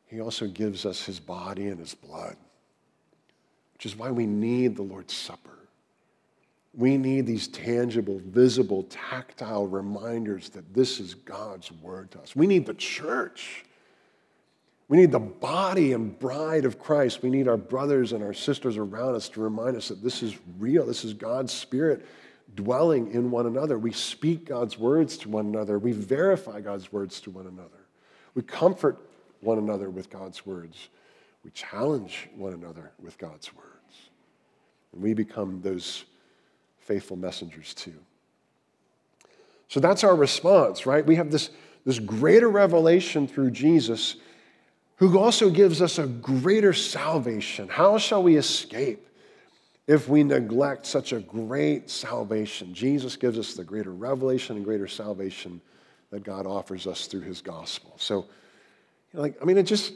He 0.07 0.21
also 0.21 0.47
gives 0.47 0.85
us 0.85 1.03
His 1.03 1.19
body 1.19 1.67
and 1.67 1.79
His 1.79 1.93
blood, 1.93 2.37
which 3.75 3.85
is 3.85 3.95
why 3.95 4.09
we 4.09 4.25
need 4.25 4.75
the 4.75 4.81
Lord's 4.81 5.13
Supper. 5.13 5.51
We 6.73 6.97
need 6.97 7.25
these 7.25 7.47
tangible, 7.47 8.21
visible, 8.25 8.83
tactile 8.83 9.67
reminders 9.67 10.49
that 10.49 10.73
this 10.73 10.99
is 10.99 11.13
God's 11.13 11.71
word 11.71 12.11
to 12.11 12.19
us. 12.19 12.35
We 12.35 12.47
need 12.47 12.65
the 12.65 12.73
church. 12.73 13.65
We 14.87 14.97
need 14.97 15.11
the 15.11 15.19
body 15.19 15.93
and 15.93 16.17
bride 16.17 16.65
of 16.65 16.79
Christ. 16.79 17.21
We 17.21 17.29
need 17.29 17.47
our 17.47 17.57
brothers 17.57 18.11
and 18.11 18.23
our 18.23 18.33
sisters 18.33 18.77
around 18.77 19.15
us 19.15 19.29
to 19.29 19.41
remind 19.41 19.75
us 19.77 19.89
that 19.89 20.03
this 20.03 20.23
is 20.23 20.37
real. 20.57 20.85
This 20.85 21.03
is 21.03 21.13
God's 21.13 21.53
Spirit 21.53 22.05
dwelling 22.55 23.11
in 23.11 23.31
one 23.31 23.45
another. 23.45 23.77
We 23.77 23.91
speak 23.91 24.45
God's 24.45 24.77
words 24.77 25.17
to 25.19 25.29
one 25.29 25.47
another. 25.47 25.79
We 25.79 25.91
verify 25.91 26.61
God's 26.61 26.91
words 26.91 27.19
to 27.21 27.31
one 27.31 27.47
another. 27.47 27.69
We 28.35 28.41
comfort 28.41 28.99
one 29.41 29.57
another 29.57 29.89
with 29.89 30.09
God's 30.09 30.45
words. 30.45 30.89
We 31.45 31.51
challenge 31.51 32.27
one 32.35 32.53
another 32.53 32.91
with 32.99 33.19
God's 33.19 33.53
words. 33.53 34.09
And 34.91 35.03
we 35.03 35.13
become 35.13 35.61
those 35.61 36.03
faithful 36.79 37.17
messengers 37.17 37.75
too. 37.75 37.93
So 39.67 39.79
that's 39.79 40.03
our 40.03 40.15
response, 40.15 40.87
right? 40.87 41.05
We 41.05 41.15
have 41.17 41.29
this, 41.29 41.51
this 41.85 41.99
greater 41.99 42.49
revelation 42.49 43.27
through 43.27 43.51
Jesus 43.51 44.15
who 44.95 45.19
also 45.19 45.51
gives 45.51 45.83
us 45.83 45.99
a 45.99 46.07
greater 46.07 46.73
salvation. 46.73 47.67
How 47.67 47.99
shall 47.99 48.23
we 48.23 48.37
escape 48.37 49.07
if 49.85 50.09
we 50.09 50.23
neglect 50.23 50.87
such 50.87 51.13
a 51.13 51.19
great 51.19 51.91
salvation? 51.91 52.73
Jesus 52.73 53.17
gives 53.17 53.37
us 53.37 53.53
the 53.53 53.63
greater 53.63 53.91
revelation 53.91 54.55
and 54.55 54.65
greater 54.65 54.87
salvation 54.87 55.61
that 56.09 56.23
God 56.23 56.47
offers 56.47 56.87
us 56.87 57.05
through 57.05 57.21
his 57.21 57.41
gospel. 57.41 57.93
So, 57.97 58.15
you 58.15 58.25
know, 59.13 59.21
like, 59.21 59.37
I 59.41 59.45
mean, 59.45 59.57
it 59.57 59.63
just, 59.63 59.93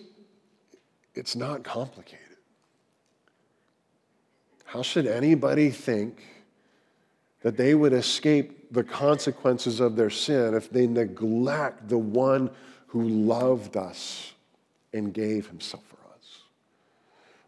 it's 1.20 1.36
not 1.36 1.64
complicated. 1.64 2.26
How 4.66 4.82
should 4.82 5.06
anybody 5.06 5.70
think 5.70 6.24
that 7.42 7.58
they 7.58 7.76
would 7.76 7.94
escape 7.94 8.72
the 8.72 8.84
consequences 8.84 9.80
of 9.80 9.96
their 9.96 10.10
sin 10.10 10.54
if 10.54 10.70
they 10.70 10.88
neglect 10.88 11.88
the 11.88 11.98
one 11.98 12.50
who 12.88 13.08
loved 13.08 13.78
us 13.78 14.34
and 14.94 15.14
gave 15.14 15.48
himself 15.48 15.84
for 15.86 15.98
us. 16.16 16.44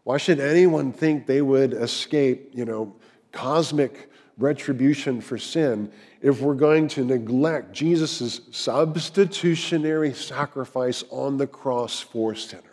Why 0.04 0.16
should 0.16 0.40
anyone 0.40 0.92
think 0.92 1.26
they 1.26 1.42
would 1.42 1.72
escape, 1.72 2.50
you 2.52 2.64
know, 2.64 2.94
cosmic 3.32 4.10
retribution 4.38 5.20
for 5.20 5.38
sin 5.38 5.92
if 6.20 6.40
we're 6.40 6.54
going 6.54 6.88
to 6.88 7.04
neglect 7.04 7.72
Jesus' 7.72 8.40
substitutionary 8.50 10.12
sacrifice 10.12 11.04
on 11.10 11.36
the 11.36 11.46
cross 11.46 12.00
for 12.00 12.34
sinners? 12.34 12.71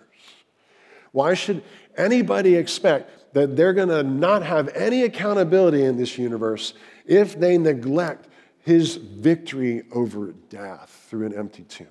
Why 1.11 1.33
should 1.33 1.63
anybody 1.97 2.55
expect 2.55 3.33
that 3.33 3.55
they're 3.55 3.73
going 3.73 3.89
to 3.89 4.03
not 4.03 4.43
have 4.43 4.69
any 4.69 5.03
accountability 5.03 5.83
in 5.83 5.97
this 5.97 6.17
universe 6.17 6.73
if 7.05 7.39
they 7.39 7.57
neglect 7.57 8.27
his 8.59 8.95
victory 8.95 9.83
over 9.91 10.33
death 10.49 11.05
through 11.09 11.25
an 11.25 11.35
empty 11.35 11.63
tomb? 11.63 11.87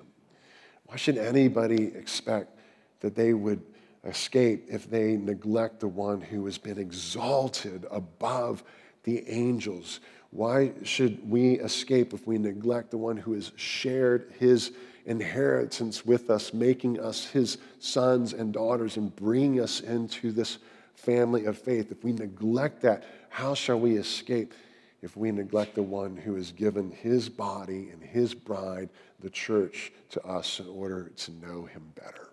Why 0.85 0.95
should 0.95 1.17
anybody 1.17 1.87
expect 1.95 2.57
that 3.01 3.15
they 3.15 3.33
would 3.33 3.61
escape 4.03 4.65
if 4.69 4.89
they 4.89 5.17
neglect 5.17 5.79
the 5.79 5.87
one 5.87 6.21
who 6.21 6.45
has 6.45 6.57
been 6.57 6.77
exalted 6.77 7.85
above 7.91 8.63
the 9.03 9.27
angels. 9.29 9.99
Why 10.31 10.73
should 10.83 11.29
we 11.29 11.53
escape 11.59 12.13
if 12.13 12.27
we 12.27 12.37
neglect 12.37 12.91
the 12.91 12.97
one 12.97 13.17
who 13.17 13.33
has 13.33 13.51
shared 13.55 14.33
his 14.39 14.71
inheritance 15.09 16.05
with 16.05 16.29
us, 16.29 16.53
making 16.53 16.99
us 16.99 17.25
his 17.25 17.57
sons 17.79 18.31
and 18.31 18.53
daughters 18.53 18.95
and 18.95 19.13
bringing 19.15 19.59
us 19.59 19.81
into 19.81 20.31
this 20.31 20.59
family 20.93 21.45
of 21.45 21.57
faith? 21.57 21.91
If 21.91 22.03
we 22.03 22.13
neglect 22.13 22.81
that, 22.83 23.03
how 23.29 23.55
shall 23.55 23.79
we 23.79 23.97
escape 23.97 24.53
if 25.01 25.17
we 25.17 25.31
neglect 25.31 25.75
the 25.75 25.83
one 25.83 26.15
who 26.15 26.35
has 26.35 26.51
given 26.51 26.91
his 26.91 27.27
body 27.27 27.89
and 27.91 28.03
his 28.03 28.35
bride, 28.35 28.89
the 29.19 29.31
church, 29.31 29.91
to 30.11 30.23
us 30.23 30.59
in 30.59 30.67
order 30.67 31.11
to 31.15 31.31
know 31.31 31.65
him 31.65 31.91
better? 31.95 32.29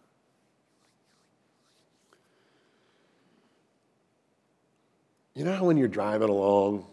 You 5.34 5.44
know 5.44 5.54
how 5.54 5.64
when 5.64 5.78
you're 5.78 5.88
driving 5.88 6.28
along 6.28 6.84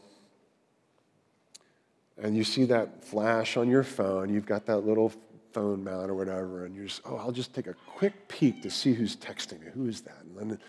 and 2.22 2.38
you 2.38 2.46
see 2.46 2.66
that 2.66 3.04
flash 3.04 3.58
on 3.58 3.70
your 3.70 3.84
phone, 3.84 4.34
you've 4.34 4.46
got 4.46 4.66
that 4.68 4.86
little 4.86 5.12
phone 5.54 5.84
mount 5.84 6.10
or 6.10 6.16
whatever, 6.16 6.66
and 6.66 6.76
you're 6.76 6.86
just, 6.86 7.02
oh, 7.06 7.18
I'll 7.18 7.32
just 7.32 7.54
take 7.54 7.68
a 7.68 7.76
quick 7.86 8.28
peek 8.28 8.62
to 8.64 8.70
see 8.70 8.94
who's 8.94 9.16
texting 9.16 9.62
me. 9.62 9.68
Who 9.74 9.88
is 9.88 10.02
that? 10.02 10.18
And 10.24 10.52
then 10.52 10.60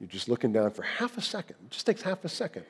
you're 0.00 0.08
just 0.08 0.28
looking 0.28 0.52
down 0.52 0.70
for 0.70 0.82
half 0.82 1.18
a 1.18 1.20
second. 1.20 1.56
It 1.66 1.70
just 1.70 1.86
takes 1.86 2.02
half 2.02 2.24
a 2.24 2.28
second. 2.28 2.64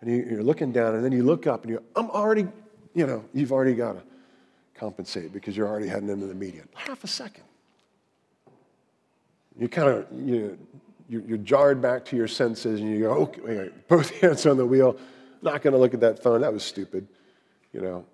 And 0.00 0.10
you're 0.30 0.42
looking 0.42 0.72
down, 0.72 0.96
and 0.96 1.04
then 1.04 1.12
you 1.12 1.22
look 1.22 1.46
up 1.46 1.62
and 1.62 1.70
you're, 1.70 1.82
I'm 1.94 2.10
already, 2.10 2.48
you 2.94 3.06
know, 3.06 3.24
you've 3.32 3.52
already 3.52 3.74
got 3.74 3.92
to 3.92 4.02
compensate 4.74 5.32
because 5.32 5.56
you're 5.56 5.68
already 5.68 5.86
heading 5.86 6.08
into 6.08 6.26
the 6.26 6.34
median. 6.34 6.68
Half 6.74 7.04
a 7.04 7.08
second. 7.08 7.44
You 9.58 9.68
kind 9.68 9.88
of, 9.88 10.06
you 10.12 10.58
you're, 11.12 11.22
you're 11.22 11.38
jarred 11.38 11.82
back 11.82 12.06
to 12.06 12.16
your 12.16 12.26
senses 12.26 12.80
and 12.80 12.90
you 12.90 13.00
go, 13.00 13.12
okay, 13.12 13.70
both 13.88 14.10
hands 14.20 14.46
on 14.46 14.56
the 14.56 14.66
wheel, 14.66 14.96
not 15.42 15.60
going 15.62 15.72
to 15.72 15.78
look 15.78 15.92
at 15.92 16.00
that 16.00 16.22
phone. 16.22 16.40
That 16.40 16.52
was 16.52 16.64
stupid, 16.64 17.06
you 17.72 17.80
know. 17.80 18.06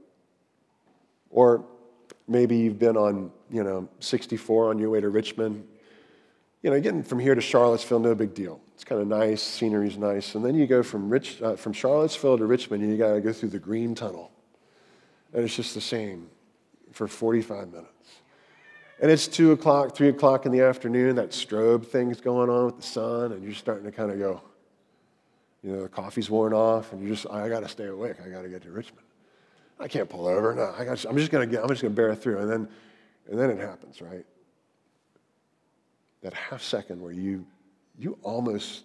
Or 1.30 1.64
maybe 2.28 2.56
you've 2.56 2.78
been 2.78 2.96
on, 2.96 3.32
you 3.50 3.64
know, 3.64 3.88
64 4.00 4.70
on 4.70 4.78
your 4.78 4.90
way 4.90 5.00
to 5.00 5.08
Richmond. 5.08 5.66
You 6.62 6.70
know, 6.70 6.80
getting 6.80 7.02
from 7.02 7.18
here 7.18 7.34
to 7.34 7.40
Charlottesville, 7.40 8.00
no 8.00 8.14
big 8.14 8.34
deal. 8.34 8.60
It's 8.74 8.84
kind 8.84 9.00
of 9.00 9.08
nice, 9.08 9.42
scenery's 9.42 9.96
nice. 9.96 10.34
And 10.34 10.44
then 10.44 10.54
you 10.54 10.66
go 10.66 10.82
from, 10.82 11.08
Rich, 11.08 11.40
uh, 11.40 11.56
from 11.56 11.72
Charlottesville 11.72 12.38
to 12.38 12.46
Richmond 12.46 12.82
and 12.82 12.92
you 12.92 12.98
got 12.98 13.14
to 13.14 13.20
go 13.20 13.32
through 13.32 13.50
the 13.50 13.58
Green 13.58 13.94
Tunnel. 13.94 14.30
And 15.32 15.44
it's 15.44 15.54
just 15.54 15.74
the 15.74 15.80
same 15.80 16.28
for 16.92 17.06
45 17.06 17.72
minutes. 17.72 17.88
And 19.00 19.10
it's 19.10 19.28
two 19.28 19.52
o'clock, 19.52 19.94
three 19.94 20.08
o'clock 20.08 20.46
in 20.46 20.52
the 20.52 20.62
afternoon, 20.62 21.16
that 21.16 21.30
strobe 21.30 21.86
thing's 21.86 22.20
going 22.20 22.50
on 22.50 22.66
with 22.66 22.76
the 22.78 22.82
sun, 22.82 23.32
and 23.32 23.44
you're 23.44 23.54
starting 23.54 23.84
to 23.84 23.92
kind 23.92 24.10
of 24.10 24.18
go, 24.18 24.40
you 25.62 25.72
know, 25.72 25.82
the 25.82 25.88
coffee's 25.88 26.28
worn 26.28 26.52
off, 26.52 26.92
and 26.92 27.00
you're 27.00 27.14
just, 27.14 27.30
I 27.30 27.48
got 27.48 27.60
to 27.60 27.68
stay 27.68 27.86
awake. 27.86 28.16
I 28.24 28.28
got 28.28 28.42
to 28.42 28.48
get 28.48 28.62
to 28.62 28.72
Richmond. 28.72 29.07
I 29.80 29.88
can't 29.88 30.08
pull 30.08 30.26
over. 30.26 30.54
No, 30.54 30.74
I 30.76 30.84
got, 30.84 31.04
I'm 31.04 31.16
just 31.16 31.30
going 31.30 31.48
to 31.48 31.62
I'm 31.62 31.68
just 31.68 31.82
going 31.82 31.94
to 31.94 31.96
bear 31.96 32.14
through. 32.14 32.38
And 32.38 32.50
then, 32.50 32.68
and 33.30 33.38
then 33.38 33.50
it 33.50 33.58
happens, 33.58 34.00
right? 34.00 34.24
That 36.22 36.34
half 36.34 36.62
second 36.62 37.00
where 37.00 37.12
you, 37.12 37.46
you 37.98 38.18
almost 38.22 38.84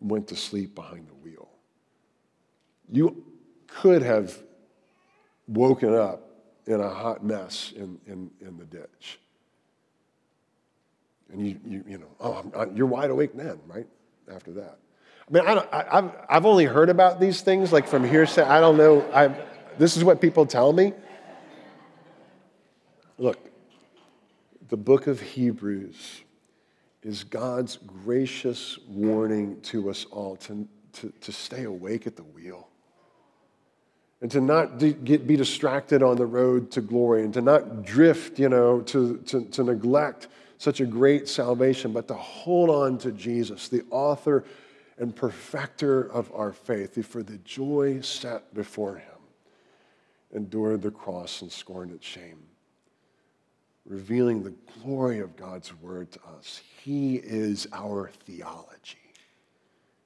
went 0.00 0.28
to 0.28 0.36
sleep 0.36 0.74
behind 0.74 1.08
the 1.08 1.14
wheel. 1.14 1.48
You 2.90 3.24
could 3.66 4.02
have 4.02 4.36
woken 5.46 5.94
up 5.94 6.30
in 6.66 6.80
a 6.80 6.88
hot 6.88 7.24
mess 7.24 7.72
in, 7.76 7.98
in, 8.06 8.30
in 8.40 8.56
the 8.56 8.64
ditch. 8.64 9.18
And 11.30 11.46
you, 11.46 11.60
you, 11.64 11.84
you 11.86 11.98
know, 11.98 12.10
oh, 12.20 12.50
I, 12.56 12.66
you're 12.74 12.86
wide 12.86 13.10
awake 13.10 13.34
then, 13.34 13.58
right? 13.66 13.86
After 14.32 14.52
that. 14.52 14.78
I 15.28 15.32
mean, 15.32 15.44
I 15.46 15.84
have 15.90 16.16
I've 16.28 16.46
only 16.46 16.66
heard 16.66 16.90
about 16.90 17.18
these 17.18 17.40
things 17.40 17.72
like 17.72 17.88
from 17.88 18.04
hearsay. 18.04 18.42
I 18.42 18.60
don't 18.60 18.76
know. 18.76 19.00
I, 19.12 19.34
this 19.78 19.96
is 19.96 20.04
what 20.04 20.20
people 20.20 20.44
tell 20.44 20.72
me. 20.72 20.92
Look, 23.16 23.38
the 24.68 24.76
book 24.76 25.06
of 25.06 25.20
Hebrews 25.20 26.22
is 27.02 27.24
God's 27.24 27.76
gracious 27.76 28.78
warning 28.88 29.60
to 29.62 29.90
us 29.90 30.04
all 30.10 30.36
to, 30.36 30.66
to, 30.94 31.12
to 31.20 31.32
stay 31.32 31.64
awake 31.64 32.06
at 32.06 32.16
the 32.16 32.22
wheel 32.22 32.68
and 34.20 34.30
to 34.30 34.40
not 34.40 34.78
get, 34.78 35.26
be 35.26 35.36
distracted 35.36 36.02
on 36.02 36.16
the 36.16 36.26
road 36.26 36.70
to 36.72 36.80
glory 36.80 37.22
and 37.24 37.34
to 37.34 37.42
not 37.42 37.84
drift, 37.84 38.38
you 38.38 38.48
know, 38.48 38.80
to, 38.80 39.18
to, 39.26 39.44
to 39.44 39.62
neglect 39.62 40.28
such 40.58 40.80
a 40.80 40.86
great 40.86 41.28
salvation, 41.28 41.92
but 41.92 42.08
to 42.08 42.14
hold 42.14 42.70
on 42.70 42.96
to 42.98 43.12
Jesus, 43.12 43.68
the 43.68 43.84
author 43.90 44.44
and 44.98 45.14
perfecter 45.14 46.02
of 46.02 46.32
our 46.32 46.52
faith, 46.52 46.94
who 46.94 47.02
for 47.02 47.22
the 47.22 47.38
joy 47.38 48.00
set 48.00 48.54
before 48.54 48.96
him, 48.96 49.10
endured 50.32 50.82
the 50.82 50.90
cross 50.90 51.42
and 51.42 51.50
scorned 51.50 51.92
its 51.92 52.06
shame, 52.06 52.42
revealing 53.86 54.42
the 54.42 54.54
glory 54.80 55.18
of 55.18 55.36
God's 55.36 55.74
word 55.80 56.10
to 56.12 56.20
us. 56.38 56.60
He 56.82 57.16
is 57.16 57.66
our 57.72 58.10
theology. 58.24 58.98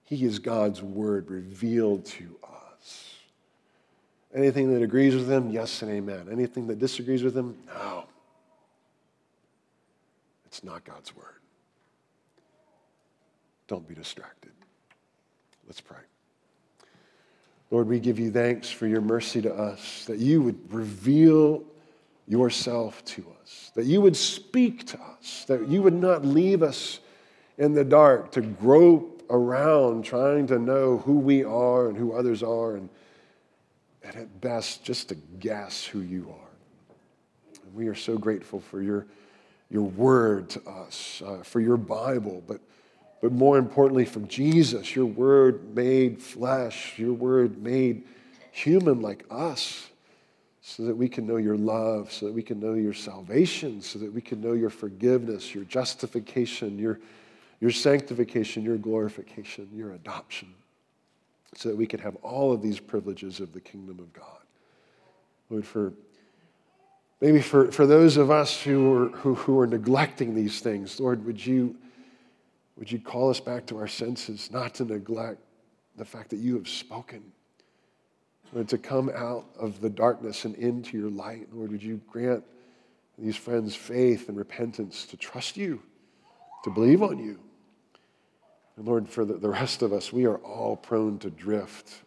He 0.04 0.24
is 0.24 0.38
God's 0.38 0.82
word 0.82 1.30
revealed 1.30 2.06
to 2.06 2.36
us. 2.42 3.14
Anything 4.34 4.72
that 4.72 4.82
agrees 4.82 5.14
with 5.14 5.30
him, 5.30 5.50
yes 5.50 5.82
and 5.82 5.90
amen. 5.90 6.28
Anything 6.30 6.66
that 6.68 6.78
disagrees 6.78 7.22
with 7.22 7.36
him, 7.36 7.56
no. 7.66 8.04
It's 10.46 10.64
not 10.64 10.84
God's 10.84 11.14
word. 11.14 11.24
Don't 13.66 13.86
be 13.86 13.94
distracted. 13.94 14.52
Let's 15.68 15.82
pray. 15.82 15.98
Lord, 17.70 17.88
we 17.88 18.00
give 18.00 18.18
you 18.18 18.30
thanks 18.30 18.70
for 18.70 18.86
your 18.86 19.02
mercy 19.02 19.42
to 19.42 19.54
us, 19.54 20.06
that 20.06 20.18
you 20.18 20.40
would 20.40 20.72
reveal 20.72 21.62
yourself 22.26 23.04
to 23.04 23.26
us, 23.42 23.70
that 23.74 23.84
you 23.84 24.00
would 24.00 24.16
speak 24.16 24.86
to 24.86 24.98
us, 24.98 25.44
that 25.46 25.68
you 25.68 25.82
would 25.82 25.92
not 25.92 26.24
leave 26.24 26.62
us 26.62 27.00
in 27.58 27.74
the 27.74 27.84
dark 27.84 28.32
to 28.32 28.40
grope 28.40 29.22
around 29.28 30.06
trying 30.06 30.46
to 30.46 30.58
know 30.58 30.96
who 30.98 31.18
we 31.18 31.44
are 31.44 31.88
and 31.88 31.98
who 31.98 32.14
others 32.14 32.42
are, 32.42 32.76
and, 32.76 32.88
and 34.02 34.16
at 34.16 34.40
best, 34.40 34.82
just 34.82 35.10
to 35.10 35.16
guess 35.38 35.84
who 35.84 36.00
you 36.00 36.30
are. 36.30 36.94
And 37.62 37.74
we 37.74 37.88
are 37.88 37.94
so 37.94 38.16
grateful 38.16 38.60
for 38.60 38.80
your, 38.80 39.06
your 39.68 39.82
word 39.82 40.48
to 40.48 40.66
us, 40.66 41.22
uh, 41.26 41.42
for 41.42 41.60
your 41.60 41.76
Bible, 41.76 42.42
but, 42.46 42.62
but 43.20 43.32
more 43.32 43.58
importantly, 43.58 44.04
for 44.04 44.20
Jesus, 44.20 44.94
your 44.94 45.06
word 45.06 45.74
made 45.74 46.22
flesh, 46.22 46.98
your 46.98 47.12
word 47.12 47.62
made 47.62 48.04
human 48.52 49.00
like 49.00 49.24
us 49.30 49.88
so 50.60 50.84
that 50.84 50.96
we 50.96 51.08
can 51.08 51.26
know 51.26 51.36
your 51.36 51.56
love, 51.56 52.12
so 52.12 52.26
that 52.26 52.32
we 52.32 52.42
can 52.42 52.60
know 52.60 52.74
your 52.74 52.92
salvation, 52.92 53.80
so 53.80 53.98
that 53.98 54.12
we 54.12 54.20
can 54.20 54.40
know 54.40 54.52
your 54.52 54.68
forgiveness, 54.68 55.54
your 55.54 55.64
justification, 55.64 56.78
your, 56.78 57.00
your 57.58 57.70
sanctification, 57.70 58.62
your 58.62 58.76
glorification, 58.76 59.68
your 59.74 59.92
adoption, 59.92 60.52
so 61.54 61.70
that 61.70 61.76
we 61.76 61.86
can 61.86 61.98
have 62.00 62.16
all 62.16 62.52
of 62.52 62.60
these 62.60 62.78
privileges 62.78 63.40
of 63.40 63.52
the 63.54 63.60
kingdom 63.60 63.98
of 63.98 64.12
God. 64.12 64.24
Lord, 65.48 65.64
for 65.64 65.94
maybe 67.20 67.40
for, 67.40 67.72
for 67.72 67.86
those 67.86 68.16
of 68.16 68.30
us 68.30 68.60
who 68.60 68.94
are, 68.94 69.08
who, 69.08 69.34
who 69.34 69.58
are 69.58 69.66
neglecting 69.66 70.34
these 70.34 70.60
things, 70.60 71.00
Lord, 71.00 71.24
would 71.24 71.44
you, 71.44 71.74
would 72.78 72.90
you 72.90 73.00
call 73.00 73.30
us 73.30 73.40
back 73.40 73.66
to 73.66 73.78
our 73.78 73.88
senses, 73.88 74.50
not 74.50 74.74
to 74.74 74.84
neglect 74.84 75.40
the 75.96 76.04
fact 76.04 76.30
that 76.30 76.38
you 76.38 76.54
have 76.54 76.68
spoken? 76.68 77.32
Lord, 78.52 78.68
to 78.68 78.78
come 78.78 79.10
out 79.14 79.46
of 79.58 79.80
the 79.80 79.90
darkness 79.90 80.44
and 80.44 80.54
into 80.54 80.96
your 80.96 81.10
light. 81.10 81.48
Lord, 81.52 81.70
would 81.70 81.82
you 81.82 82.00
grant 82.06 82.44
these 83.18 83.36
friends 83.36 83.74
faith 83.74 84.28
and 84.28 84.38
repentance 84.38 85.04
to 85.06 85.16
trust 85.16 85.56
you, 85.56 85.82
to 86.64 86.70
believe 86.70 87.02
on 87.02 87.18
you, 87.18 87.38
and 88.78 88.86
Lord, 88.86 89.08
for 89.08 89.24
the, 89.24 89.48
rest 89.48 89.82
of 89.82 89.92
us, 89.92 90.12
we 90.12 90.24
are 90.24 90.36
all 90.36 90.76
prone 90.76 91.18
to 91.18 91.30
drift. 91.30 92.02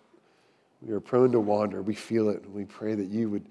We 0.81 0.93
are 0.93 1.01
prone 1.01 1.33
to 1.33 1.39
wander. 1.41 1.81
We 1.81 1.95
feel 1.95 2.29
it. 2.29 2.43
And 2.43 2.53
we 2.53 2.63
pray 2.63 2.95
that 2.95 3.07
you 3.07 3.29
would 3.29 3.45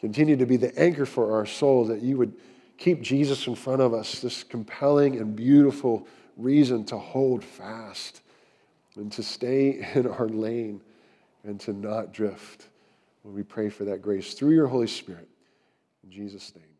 continue 0.00 0.36
to 0.36 0.46
be 0.46 0.56
the 0.56 0.76
anchor 0.76 1.06
for 1.06 1.32
our 1.32 1.46
souls, 1.46 1.86
that 1.88 2.02
you 2.02 2.18
would 2.18 2.34
keep 2.76 3.02
Jesus 3.02 3.46
in 3.46 3.54
front 3.54 3.82
of 3.82 3.94
us, 3.94 4.20
this 4.20 4.42
compelling 4.42 5.16
and 5.16 5.36
beautiful 5.36 6.08
reason 6.36 6.84
to 6.84 6.98
hold 6.98 7.42
fast 7.42 8.22
and 8.96 9.10
to 9.12 9.22
stay 9.22 9.86
in 9.94 10.06
our 10.06 10.28
lane 10.28 10.80
and 11.44 11.60
to 11.60 11.72
not 11.72 12.12
drift. 12.12 12.68
When 13.22 13.34
we 13.34 13.42
pray 13.42 13.68
for 13.70 13.84
that 13.84 14.02
grace 14.02 14.34
through 14.34 14.52
your 14.52 14.68
Holy 14.68 14.86
Spirit. 14.86 15.28
In 16.04 16.10
Jesus' 16.10 16.54
name. 16.54 16.75